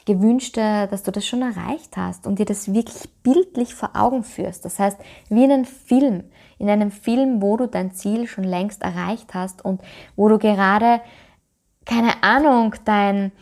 Gewünschte, 0.04 0.88
dass 0.90 1.02
du 1.02 1.10
das 1.10 1.26
schon 1.26 1.42
erreicht 1.42 1.96
hast 1.96 2.26
und 2.26 2.38
dir 2.38 2.46
das 2.46 2.72
wirklich 2.72 3.10
bildlich 3.22 3.74
vor 3.74 3.90
Augen 3.94 4.22
führst. 4.22 4.64
Das 4.64 4.78
heißt, 4.78 4.98
wie 5.28 5.44
in 5.44 5.52
einem 5.52 5.64
Film, 5.66 6.24
in 6.58 6.70
einem 6.70 6.90
Film, 6.90 7.42
wo 7.42 7.56
du 7.56 7.66
dein 7.66 7.92
Ziel 7.92 8.26
schon 8.26 8.44
längst 8.44 8.82
erreicht 8.82 9.34
hast 9.34 9.64
und 9.64 9.82
wo 10.16 10.28
du 10.28 10.38
gerade 10.38 11.00
keine 11.88 12.22
Ahnung, 12.22 12.74
dein, 12.84 13.32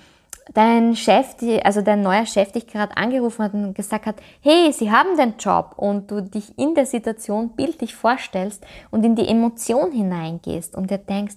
dein 0.54 0.94
Chef, 0.94 1.34
also 1.64 1.82
dein 1.82 2.02
neuer 2.02 2.24
Chef 2.24 2.52
dich 2.52 2.66
gerade 2.66 2.96
angerufen 2.96 3.44
hat 3.44 3.52
und 3.52 3.74
gesagt 3.74 4.06
hat, 4.06 4.16
hey, 4.40 4.72
sie 4.72 4.90
haben 4.90 5.16
den 5.16 5.34
Job 5.36 5.74
und 5.76 6.10
du 6.10 6.22
dich 6.22 6.56
in 6.56 6.74
der 6.74 6.86
Situation 6.86 7.50
bildlich 7.50 7.94
vorstellst 7.94 8.64
und 8.90 9.04
in 9.04 9.16
die 9.16 9.26
Emotion 9.28 9.90
hineingehst 9.90 10.76
und 10.76 10.90
dir 10.90 10.98
denkst 10.98 11.34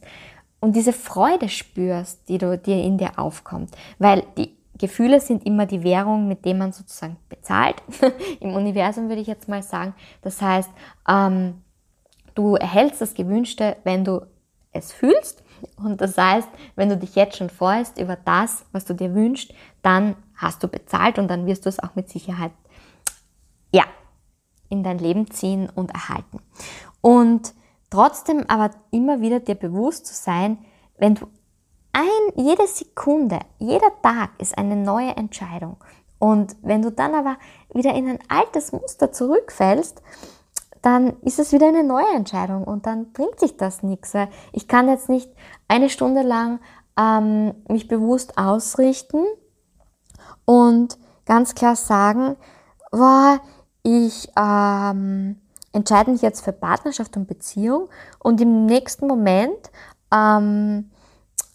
und 0.61 0.75
diese 0.75 0.93
Freude 0.93 1.49
spürst, 1.49 2.29
die 2.29 2.37
du 2.37 2.57
dir 2.57 2.81
in 2.83 2.97
dir 2.97 3.17
aufkommt, 3.17 3.71
weil 3.97 4.23
die 4.37 4.55
Gefühle 4.77 5.19
sind 5.19 5.45
immer 5.45 5.65
die 5.65 5.83
Währung, 5.83 6.27
mit 6.27 6.45
der 6.45 6.53
man 6.53 6.71
sozusagen 6.71 7.17
bezahlt. 7.27 7.75
Im 8.39 8.53
Universum 8.53 9.09
würde 9.09 9.21
ich 9.21 9.27
jetzt 9.27 9.49
mal 9.49 9.61
sagen. 9.61 9.93
Das 10.21 10.41
heißt, 10.41 10.69
ähm, 11.09 11.63
du 12.33 12.55
erhältst 12.55 13.01
das 13.01 13.13
Gewünschte, 13.13 13.75
wenn 13.83 14.05
du 14.05 14.21
es 14.71 14.93
fühlst 14.93 15.43
und 15.77 16.01
das 16.01 16.17
heißt, 16.17 16.49
wenn 16.75 16.89
du 16.89 16.97
dich 16.97 17.15
jetzt 17.15 17.37
schon 17.37 17.49
freust 17.49 17.99
über 17.99 18.15
das, 18.15 18.65
was 18.71 18.85
du 18.85 18.93
dir 18.93 19.13
wünschst, 19.13 19.53
dann 19.81 20.15
hast 20.35 20.63
du 20.63 20.67
bezahlt 20.67 21.19
und 21.19 21.27
dann 21.27 21.45
wirst 21.45 21.65
du 21.65 21.69
es 21.69 21.79
auch 21.79 21.95
mit 21.95 22.09
Sicherheit, 22.09 22.51
ja, 23.71 23.83
in 24.69 24.83
dein 24.83 24.99
Leben 24.99 25.29
ziehen 25.31 25.69
und 25.73 25.91
erhalten. 25.91 26.39
Und 27.01 27.53
trotzdem 27.89 28.45
aber 28.47 28.71
immer 28.91 29.21
wieder 29.21 29.39
dir 29.39 29.55
bewusst 29.55 30.05
zu 30.05 30.13
sein, 30.13 30.59
wenn 30.97 31.15
du 31.15 31.27
ein, 31.93 32.05
jede 32.35 32.67
Sekunde, 32.67 33.39
jeder 33.57 33.91
Tag 34.01 34.31
ist 34.37 34.57
eine 34.57 34.75
neue 34.75 35.15
Entscheidung. 35.15 35.77
Und 36.19 36.55
wenn 36.61 36.81
du 36.81 36.91
dann 36.91 37.15
aber 37.15 37.37
wieder 37.73 37.93
in 37.95 38.07
ein 38.07 38.19
altes 38.27 38.71
Muster 38.71 39.11
zurückfällst, 39.11 40.01
dann 40.81 41.19
ist 41.21 41.39
es 41.39 41.51
wieder 41.51 41.67
eine 41.67 41.83
neue 41.83 42.13
Entscheidung 42.15 42.63
und 42.63 42.85
dann 42.85 43.11
bringt 43.11 43.39
sich 43.39 43.57
das 43.57 43.83
nichts. 43.83 44.13
Ich 44.53 44.67
kann 44.67 44.87
jetzt 44.87 45.09
nicht 45.09 45.29
eine 45.67 45.89
Stunde 45.89 46.21
lang 46.21 46.59
ähm, 46.97 47.53
mich 47.67 47.87
bewusst 47.87 48.37
ausrichten 48.37 49.23
und 50.45 50.97
ganz 51.25 51.55
klar 51.55 51.75
sagen, 51.75 52.35
wow, 52.91 53.39
ich 53.83 54.29
ähm, 54.37 55.41
entscheide 55.73 56.11
mich 56.11 56.21
jetzt 56.21 56.43
für 56.43 56.53
Partnerschaft 56.53 57.15
und 57.17 57.27
Beziehung 57.27 57.89
und 58.19 58.41
im 58.41 58.65
nächsten 58.65 59.07
Moment 59.07 59.71
ähm, 60.13 60.89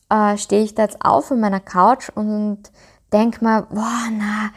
äh, 0.09 0.37
stehe 0.37 0.63
ich 0.63 0.75
da 0.75 0.83
jetzt 0.83 1.05
auf 1.05 1.27
von 1.27 1.41
meiner 1.41 1.61
Couch 1.61 2.11
und 2.15 2.71
denke 3.15 3.43
mir, 3.45 3.67
boah, 3.71 4.09
na, 4.11 4.51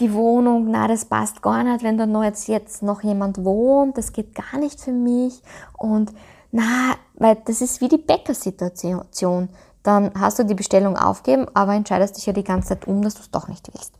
die 0.00 0.12
Wohnung, 0.12 0.70
na, 0.70 0.88
das 0.88 1.04
passt 1.04 1.42
gar 1.42 1.62
nicht, 1.62 1.84
wenn 1.84 1.98
da 1.98 2.06
noch 2.06 2.24
jetzt, 2.24 2.48
jetzt 2.48 2.82
noch 2.82 3.02
jemand 3.02 3.44
wohnt, 3.44 3.98
das 3.98 4.12
geht 4.12 4.34
gar 4.34 4.58
nicht 4.58 4.80
für 4.80 4.92
mich 4.92 5.42
und 5.76 6.12
na, 6.50 6.94
weil 7.14 7.36
das 7.44 7.60
ist 7.60 7.80
wie 7.80 7.88
die 7.88 7.98
Bäckersituation. 7.98 9.50
Dann 9.82 10.12
hast 10.18 10.38
du 10.38 10.44
die 10.44 10.54
Bestellung 10.54 10.96
aufgeben, 10.96 11.46
aber 11.54 11.74
entscheidest 11.74 12.16
dich 12.16 12.26
ja 12.26 12.32
die 12.32 12.44
ganze 12.44 12.70
Zeit 12.70 12.86
um, 12.86 13.02
dass 13.02 13.14
du 13.14 13.20
es 13.20 13.30
doch 13.30 13.48
nicht 13.48 13.68
willst. 13.72 13.92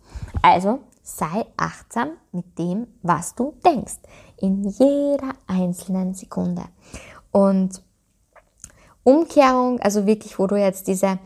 Also 0.43 0.81
sei 1.03 1.47
achtsam 1.57 2.11
mit 2.33 2.59
dem, 2.59 2.87
was 3.03 3.35
du 3.35 3.55
denkst. 3.65 3.99
In 4.39 4.65
jeder 4.65 5.35
einzelnen 5.47 6.15
Sekunde. 6.15 6.63
Und 7.33 7.83
Umkehrung, 9.05 9.81
also 9.81 10.07
wirklich, 10.07 10.39
wo 10.39 10.47
du 10.47 10.57
jetzt 10.57 10.87
diese 10.87 11.19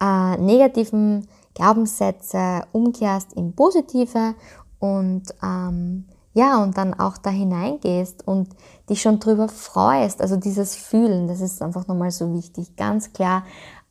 äh, 0.00 0.36
negativen 0.36 1.28
Glaubenssätze 1.54 2.62
umkehrst 2.72 3.32
in 3.34 3.54
positive 3.54 4.34
und 4.78 5.22
ähm, 5.42 6.06
ja, 6.34 6.62
und 6.62 6.78
dann 6.78 6.94
auch 6.94 7.18
da 7.18 7.30
hineingehst 7.30 8.26
und 8.26 8.48
dich 8.88 9.02
schon 9.02 9.20
drüber 9.20 9.48
freust. 9.48 10.22
Also 10.22 10.36
dieses 10.36 10.74
Fühlen, 10.76 11.28
das 11.28 11.40
ist 11.40 11.60
einfach 11.60 11.86
nochmal 11.86 12.10
so 12.10 12.32
wichtig. 12.32 12.74
Ganz 12.76 13.12
klar, 13.12 13.44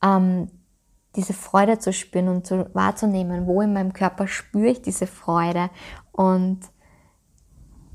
ähm, 0.04 0.50
diese 1.16 1.34
Freude 1.34 1.78
zu 1.78 1.94
spüren 1.94 2.30
und 2.30 2.48
zu, 2.48 2.68
wahrzunehmen, 2.74 3.46
wo 3.46 3.62
in 3.62 3.74
meinem 3.74 3.94
Körper 3.94 4.28
spüre 4.28 4.70
ich 4.70 4.82
diese 4.82 5.08
Freude 5.08 5.70
und 6.12 6.60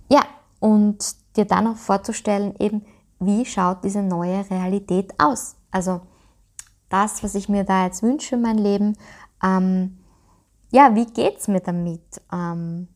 ja, 0.09 0.23
und 0.61 1.17
dir 1.37 1.45
dann 1.45 1.67
auch 1.67 1.77
vorzustellen, 1.77 2.55
eben, 2.59 2.85
wie 3.19 3.45
schaut 3.45 3.83
diese 3.83 4.03
neue 4.03 4.49
Realität 4.51 5.13
aus? 5.19 5.57
Also 5.71 6.03
das, 6.89 7.23
was 7.23 7.35
ich 7.35 7.49
mir 7.49 7.65
da 7.65 7.85
jetzt 7.85 8.03
wünsche 8.03 8.37
in 8.37 8.43
mein 8.43 8.59
Leben, 8.59 8.97
ähm, 9.43 9.99
ja, 10.71 10.95
wie 10.95 11.07
geht's 11.07 11.49
mir 11.49 11.61
damit? 11.61 12.21
Ähm, 12.33 12.89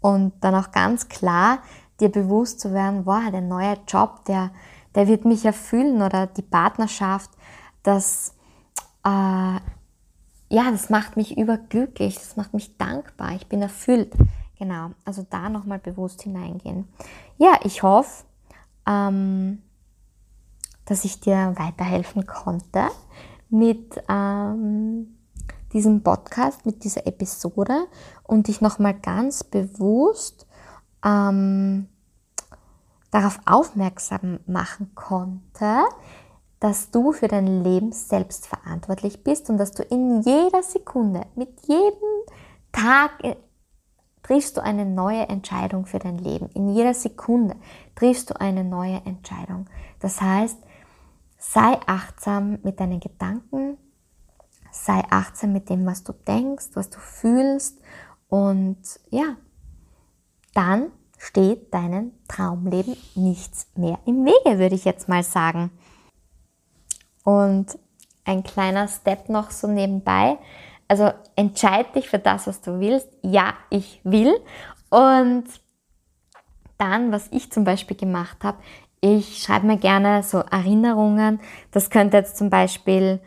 und 0.00 0.32
dann 0.40 0.54
auch 0.54 0.70
ganz 0.70 1.08
klar 1.08 1.58
dir 2.00 2.10
bewusst 2.10 2.60
zu 2.60 2.72
werden, 2.72 3.06
wow, 3.06 3.30
der 3.30 3.40
neue 3.40 3.76
Job, 3.86 4.24
der, 4.26 4.50
der 4.94 5.08
wird 5.08 5.24
mich 5.24 5.44
erfüllen 5.44 6.02
oder 6.02 6.26
die 6.26 6.42
Partnerschaft, 6.42 7.30
das, 7.82 8.34
äh, 9.04 9.08
ja, 10.50 10.70
das 10.70 10.90
macht 10.90 11.16
mich 11.16 11.36
überglücklich, 11.36 12.14
das 12.14 12.36
macht 12.36 12.54
mich 12.54 12.76
dankbar, 12.76 13.32
ich 13.32 13.48
bin 13.48 13.62
erfüllt. 13.62 14.14
Genau, 14.58 14.90
also 15.04 15.24
da 15.28 15.48
nochmal 15.48 15.78
bewusst 15.78 16.22
hineingehen. 16.22 16.88
Ja, 17.36 17.60
ich 17.62 17.82
hoffe, 17.82 18.24
ähm, 18.86 19.62
dass 20.84 21.04
ich 21.04 21.20
dir 21.20 21.54
weiterhelfen 21.56 22.26
konnte 22.26 22.88
mit 23.50 24.02
ähm, 24.08 25.17
diesem 25.72 26.02
Podcast, 26.02 26.66
mit 26.66 26.84
dieser 26.84 27.06
Episode 27.06 27.86
und 28.24 28.48
dich 28.48 28.60
nochmal 28.60 28.94
ganz 28.94 29.44
bewusst 29.44 30.46
ähm, 31.04 31.88
darauf 33.10 33.40
aufmerksam 33.46 34.40
machen 34.46 34.94
konnte, 34.94 35.84
dass 36.60 36.90
du 36.90 37.12
für 37.12 37.28
dein 37.28 37.62
Leben 37.62 37.92
selbst 37.92 38.46
verantwortlich 38.46 39.22
bist 39.22 39.48
und 39.48 39.58
dass 39.58 39.72
du 39.72 39.82
in 39.82 40.22
jeder 40.22 40.62
Sekunde, 40.62 41.26
mit 41.36 41.66
jedem 41.66 42.24
Tag 42.72 43.12
äh, 43.22 43.36
triffst 44.22 44.56
du 44.56 44.62
eine 44.62 44.84
neue 44.84 45.28
Entscheidung 45.28 45.86
für 45.86 45.98
dein 45.98 46.18
Leben. 46.18 46.50
In 46.54 46.68
jeder 46.74 46.94
Sekunde 46.94 47.56
triffst 47.94 48.30
du 48.30 48.40
eine 48.40 48.64
neue 48.64 49.00
Entscheidung. 49.06 49.66
Das 50.00 50.20
heißt, 50.20 50.58
sei 51.38 51.78
achtsam 51.86 52.58
mit 52.62 52.80
deinen 52.80 53.00
Gedanken, 53.00 53.78
sei 54.84 55.02
achtsam 55.10 55.52
mit 55.52 55.68
dem, 55.68 55.86
was 55.86 56.04
du 56.04 56.12
denkst, 56.12 56.68
was 56.74 56.90
du 56.90 56.98
fühlst 56.98 57.78
und 58.28 58.78
ja, 59.10 59.36
dann 60.54 60.92
steht 61.18 61.74
deinem 61.74 62.12
Traumleben 62.28 62.96
nichts 63.14 63.66
mehr 63.74 63.98
im 64.06 64.24
Wege, 64.24 64.58
würde 64.58 64.74
ich 64.74 64.84
jetzt 64.84 65.08
mal 65.08 65.22
sagen. 65.22 65.70
Und 67.24 67.78
ein 68.24 68.42
kleiner 68.42 68.88
Step 68.88 69.28
noch 69.28 69.50
so 69.50 69.66
nebenbei. 69.66 70.38
Also 70.86 71.10
entscheid 71.34 71.94
dich 71.94 72.08
für 72.08 72.18
das, 72.18 72.46
was 72.46 72.60
du 72.60 72.80
willst. 72.80 73.08
Ja, 73.22 73.54
ich 73.70 74.00
will. 74.04 74.38
Und 74.90 75.44
dann, 76.78 77.10
was 77.10 77.28
ich 77.32 77.50
zum 77.50 77.64
Beispiel 77.64 77.96
gemacht 77.96 78.44
habe, 78.44 78.58
ich 79.00 79.42
schreibe 79.42 79.66
mir 79.66 79.76
gerne 79.76 80.22
so 80.22 80.38
Erinnerungen. 80.38 81.40
Das 81.70 81.90
könnte 81.90 82.16
jetzt 82.16 82.36
zum 82.36 82.50
Beispiel 82.50 83.20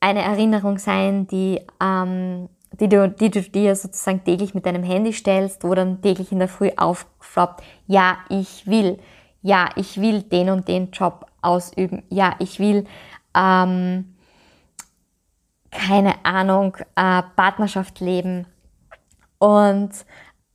eine 0.00 0.22
Erinnerung 0.22 0.78
sein, 0.78 1.26
die, 1.26 1.60
ähm, 1.80 2.48
die, 2.72 2.88
du, 2.88 3.08
die 3.08 3.30
du 3.30 3.42
dir 3.42 3.74
sozusagen 3.74 4.24
täglich 4.24 4.54
mit 4.54 4.66
deinem 4.66 4.82
Handy 4.82 5.12
stellst, 5.12 5.64
wo 5.64 5.74
dann 5.74 6.02
täglich 6.02 6.32
in 6.32 6.38
der 6.38 6.48
Früh 6.48 6.70
aufploppt, 6.76 7.62
ja, 7.86 8.18
ich 8.28 8.66
will, 8.66 8.98
ja, 9.42 9.70
ich 9.76 10.00
will 10.00 10.22
den 10.22 10.50
und 10.50 10.68
den 10.68 10.90
Job 10.90 11.26
ausüben, 11.42 12.02
ja, 12.10 12.34
ich 12.38 12.58
will, 12.58 12.86
ähm, 13.34 14.16
keine 15.70 16.24
Ahnung, 16.24 16.76
äh, 16.96 17.22
Partnerschaft 17.36 18.00
leben. 18.00 18.46
Und 19.38 19.90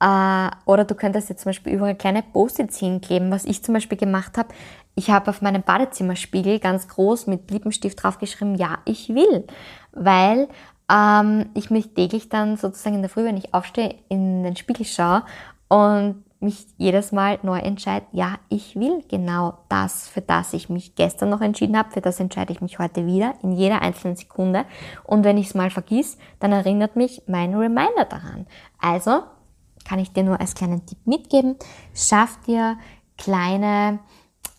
äh, 0.01 0.49
oder 0.65 0.84
du 0.84 0.95
könntest 0.95 1.30
jetzt 1.30 1.43
zum 1.43 1.49
Beispiel 1.49 1.73
überall 1.73 1.95
kleine 1.95 2.23
Post-its 2.23 2.80
hinkleben, 2.80 3.30
was 3.30 3.45
ich 3.45 3.63
zum 3.63 3.73
Beispiel 3.73 3.97
gemacht 3.97 4.38
habe. 4.38 4.49
Ich 4.95 5.10
habe 5.10 5.30
auf 5.30 5.41
meinem 5.41 5.63
Badezimmerspiegel 5.63 6.60
ganz 6.60 6.88
groß 6.88 7.27
mit 7.27 7.49
Lippenstift 7.49 8.01
draufgeschrieben, 8.01 8.56
ja, 8.56 8.80
ich 8.86 9.10
will. 9.10 9.47
Weil 9.93 10.47
ähm, 10.91 11.49
ich 11.54 11.69
mich 11.69 11.93
täglich 11.93 12.30
dann 12.30 12.58
sozusagen 12.58 12.95
in 12.95 13.01
der 13.01 13.10
Früh, 13.10 13.23
wenn 13.23 13.38
ich 13.38 13.54
aufstehe, 13.54 13.95
in 14.10 14.43
den 14.43 14.56
Spiegel 14.56 14.86
schaue 14.86 15.23
und 15.69 16.23
mich 16.41 16.65
jedes 16.77 17.12
Mal 17.12 17.39
neu 17.43 17.60
entscheide, 17.60 18.08
ja, 18.12 18.39
ich 18.49 18.75
will 18.75 19.04
genau 19.08 19.60
das, 19.69 20.08
für 20.10 20.21
das 20.21 20.54
ich 20.54 20.69
mich 20.69 20.95
gestern 20.95 21.30
noch 21.30 21.41
entschieden 21.41 21.77
habe, 21.77 21.91
für 21.91 22.01
das 22.01 22.19
entscheide 22.19 22.51
ich 22.51 22.62
mich 22.62 22.80
heute 22.80 23.06
wieder, 23.06 23.36
in 23.43 23.54
jeder 23.54 23.82
einzelnen 23.82 24.15
Sekunde. 24.15 24.65
Und 25.04 25.23
wenn 25.23 25.38
ich 25.38 25.47
es 25.47 25.54
mal 25.54 25.69
vergiss, 25.69 26.17
dann 26.39 26.51
erinnert 26.51 26.95
mich 26.95 27.21
mein 27.27 27.54
Reminder 27.54 28.06
daran. 28.06 28.47
Also 28.80 29.23
kann 29.88 29.99
ich 29.99 30.13
dir 30.13 30.23
nur 30.23 30.39
als 30.39 30.56
kleinen 30.56 30.86
Tipp 30.86 30.97
mitgeben, 31.06 31.58
schaff 31.93 32.39
dir 32.47 32.77
kleine 33.17 33.99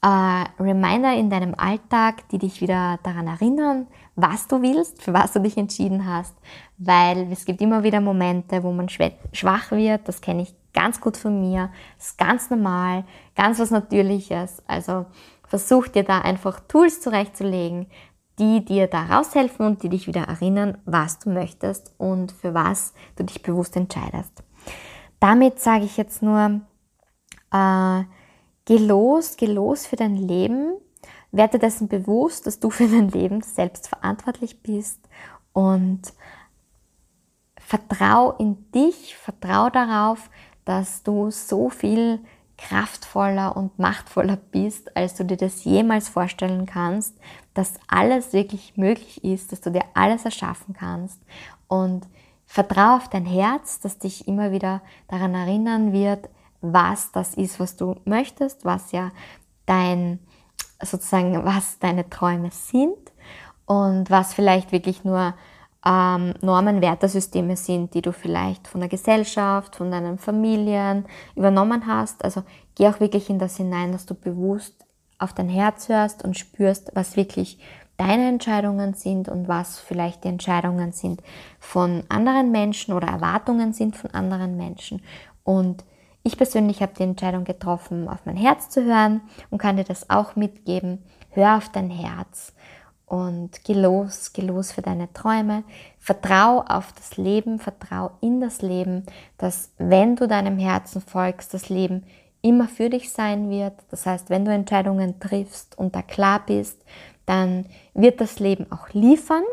äh, 0.02 0.44
Reminder 0.60 1.14
in 1.14 1.30
deinem 1.30 1.54
Alltag, 1.56 2.28
die 2.30 2.38
dich 2.38 2.60
wieder 2.60 2.98
daran 3.02 3.28
erinnern, 3.28 3.86
was 4.16 4.48
du 4.48 4.60
willst, 4.60 5.00
für 5.02 5.12
was 5.12 5.32
du 5.32 5.40
dich 5.40 5.56
entschieden 5.56 6.06
hast, 6.06 6.34
weil 6.76 7.30
es 7.30 7.44
gibt 7.44 7.60
immer 7.60 7.84
wieder 7.84 8.00
Momente, 8.00 8.62
wo 8.62 8.72
man 8.72 8.88
schwach 8.88 9.70
wird, 9.70 10.08
das 10.08 10.20
kenne 10.20 10.42
ich 10.42 10.54
ganz 10.74 11.00
gut 11.00 11.16
von 11.16 11.40
mir, 11.40 11.70
das 11.96 12.08
ist 12.08 12.18
ganz 12.18 12.50
normal, 12.50 13.04
ganz 13.36 13.60
was 13.60 13.70
Natürliches, 13.70 14.62
also 14.66 15.06
versuch 15.46 15.86
dir 15.88 16.02
da 16.02 16.20
einfach 16.20 16.60
Tools 16.60 17.00
zurechtzulegen, 17.00 17.86
die 18.38 18.64
dir 18.64 18.88
da 18.88 19.04
raushelfen 19.04 19.66
und 19.66 19.82
die 19.82 19.88
dich 19.88 20.06
wieder 20.06 20.22
erinnern, 20.22 20.78
was 20.84 21.20
du 21.20 21.30
möchtest 21.30 21.94
und 21.98 22.32
für 22.32 22.54
was 22.54 22.92
du 23.16 23.24
dich 23.24 23.42
bewusst 23.42 23.76
entscheidest. 23.76 24.42
Damit 25.20 25.60
sage 25.60 25.84
ich 25.84 25.96
jetzt 25.96 26.22
nur, 26.22 26.62
äh, 27.52 28.02
Geh 28.64 28.78
los, 28.78 29.36
geh 29.36 29.46
los 29.46 29.86
für 29.86 29.96
dein 29.96 30.16
Leben. 30.16 30.74
Werde 31.30 31.58
dessen 31.58 31.88
bewusst, 31.88 32.46
dass 32.46 32.60
du 32.60 32.70
für 32.70 32.86
dein 32.86 33.08
Leben 33.08 33.42
selbst 33.42 33.88
verantwortlich 33.88 34.62
bist 34.62 35.00
und 35.52 36.02
vertrau 37.58 38.32
in 38.32 38.70
dich, 38.72 39.16
vertrau 39.16 39.70
darauf, 39.70 40.28
dass 40.64 41.02
du 41.02 41.30
so 41.30 41.70
viel 41.70 42.20
kraftvoller 42.58 43.56
und 43.56 43.78
machtvoller 43.78 44.36
bist, 44.36 44.96
als 44.96 45.14
du 45.14 45.24
dir 45.24 45.36
das 45.36 45.64
jemals 45.64 46.08
vorstellen 46.08 46.66
kannst, 46.66 47.16
dass 47.54 47.74
alles 47.88 48.32
wirklich 48.32 48.76
möglich 48.76 49.24
ist, 49.24 49.52
dass 49.52 49.60
du 49.60 49.70
dir 49.70 49.84
alles 49.94 50.24
erschaffen 50.24 50.74
kannst 50.74 51.20
und 51.66 52.06
vertrau 52.46 52.96
auf 52.96 53.08
dein 53.08 53.26
Herz, 53.26 53.80
das 53.80 53.98
dich 53.98 54.28
immer 54.28 54.52
wieder 54.52 54.82
daran 55.08 55.34
erinnern 55.34 55.92
wird, 55.92 56.28
was 56.62 57.12
das 57.12 57.34
ist, 57.34 57.60
was 57.60 57.76
du 57.76 57.96
möchtest, 58.04 58.64
was 58.64 58.92
ja 58.92 59.10
dein, 59.66 60.18
sozusagen, 60.80 61.44
was 61.44 61.78
deine 61.78 62.08
Träume 62.08 62.50
sind 62.50 62.96
und 63.66 64.10
was 64.10 64.32
vielleicht 64.32 64.72
wirklich 64.72 65.04
nur 65.04 65.34
ähm, 65.84 66.34
Normen, 66.40 66.80
Wertesysteme 66.80 67.56
sind, 67.56 67.94
die 67.94 68.02
du 68.02 68.12
vielleicht 68.12 68.68
von 68.68 68.80
der 68.80 68.88
Gesellschaft, 68.88 69.76
von 69.76 69.90
deinen 69.90 70.18
Familien 70.18 71.06
übernommen 71.34 71.86
hast. 71.86 72.24
Also 72.24 72.44
geh 72.76 72.88
auch 72.88 73.00
wirklich 73.00 73.28
in 73.28 73.38
das 73.38 73.56
hinein, 73.56 73.92
dass 73.92 74.06
du 74.06 74.14
bewusst 74.14 74.86
auf 75.18 75.32
dein 75.32 75.48
Herz 75.48 75.88
hörst 75.88 76.24
und 76.24 76.38
spürst, 76.38 76.92
was 76.94 77.16
wirklich 77.16 77.58
deine 77.96 78.28
Entscheidungen 78.28 78.94
sind 78.94 79.28
und 79.28 79.48
was 79.48 79.78
vielleicht 79.78 80.24
die 80.24 80.28
Entscheidungen 80.28 80.92
sind 80.92 81.22
von 81.60 82.04
anderen 82.08 82.50
Menschen 82.50 82.94
oder 82.94 83.08
Erwartungen 83.08 83.72
sind 83.72 83.96
von 83.96 84.10
anderen 84.12 84.56
Menschen. 84.56 85.02
Und 85.44 85.84
ich 86.22 86.36
persönlich 86.36 86.82
habe 86.82 86.92
die 86.96 87.02
Entscheidung 87.02 87.44
getroffen, 87.44 88.08
auf 88.08 88.24
mein 88.24 88.36
Herz 88.36 88.68
zu 88.68 88.84
hören 88.84 89.22
und 89.50 89.58
kann 89.58 89.76
dir 89.76 89.84
das 89.84 90.08
auch 90.10 90.36
mitgeben. 90.36 91.02
Hör 91.30 91.56
auf 91.56 91.68
dein 91.70 91.90
Herz 91.90 92.52
und 93.06 93.64
geh 93.64 93.74
los, 93.74 94.32
geh 94.32 94.42
los 94.42 94.72
für 94.72 94.82
deine 94.82 95.12
Träume. 95.12 95.64
Vertrau 95.98 96.64
auf 96.66 96.92
das 96.92 97.16
Leben, 97.16 97.58
vertrau 97.58 98.12
in 98.20 98.40
das 98.40 98.62
Leben, 98.62 99.04
dass 99.36 99.72
wenn 99.78 100.16
du 100.16 100.28
deinem 100.28 100.58
Herzen 100.58 101.00
folgst, 101.00 101.52
das 101.54 101.68
Leben 101.68 102.04
immer 102.40 102.68
für 102.68 102.90
dich 102.90 103.12
sein 103.12 103.50
wird. 103.50 103.74
Das 103.90 104.06
heißt, 104.06 104.30
wenn 104.30 104.44
du 104.44 104.52
Entscheidungen 104.52 105.20
triffst 105.20 105.76
und 105.78 105.94
da 105.94 106.02
klar 106.02 106.42
bist, 106.44 106.84
dann 107.26 107.66
wird 107.94 108.20
das 108.20 108.38
Leben 108.40 108.70
auch 108.70 108.88
liefern. 108.92 109.44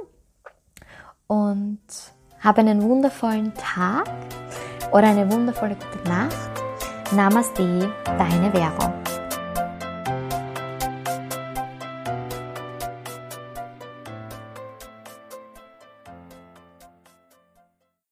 Und 1.28 1.80
habe 2.39 2.61
einen 2.61 2.82
wundervollen 2.82 3.53
Tag 3.53 4.09
oder 4.91 5.07
eine 5.07 5.32
wundervolle 5.32 5.76
gute 5.76 6.09
Nacht. 6.09 6.59
Namaste, 7.12 7.89
deine 8.05 8.51
Vero. 8.51 9.09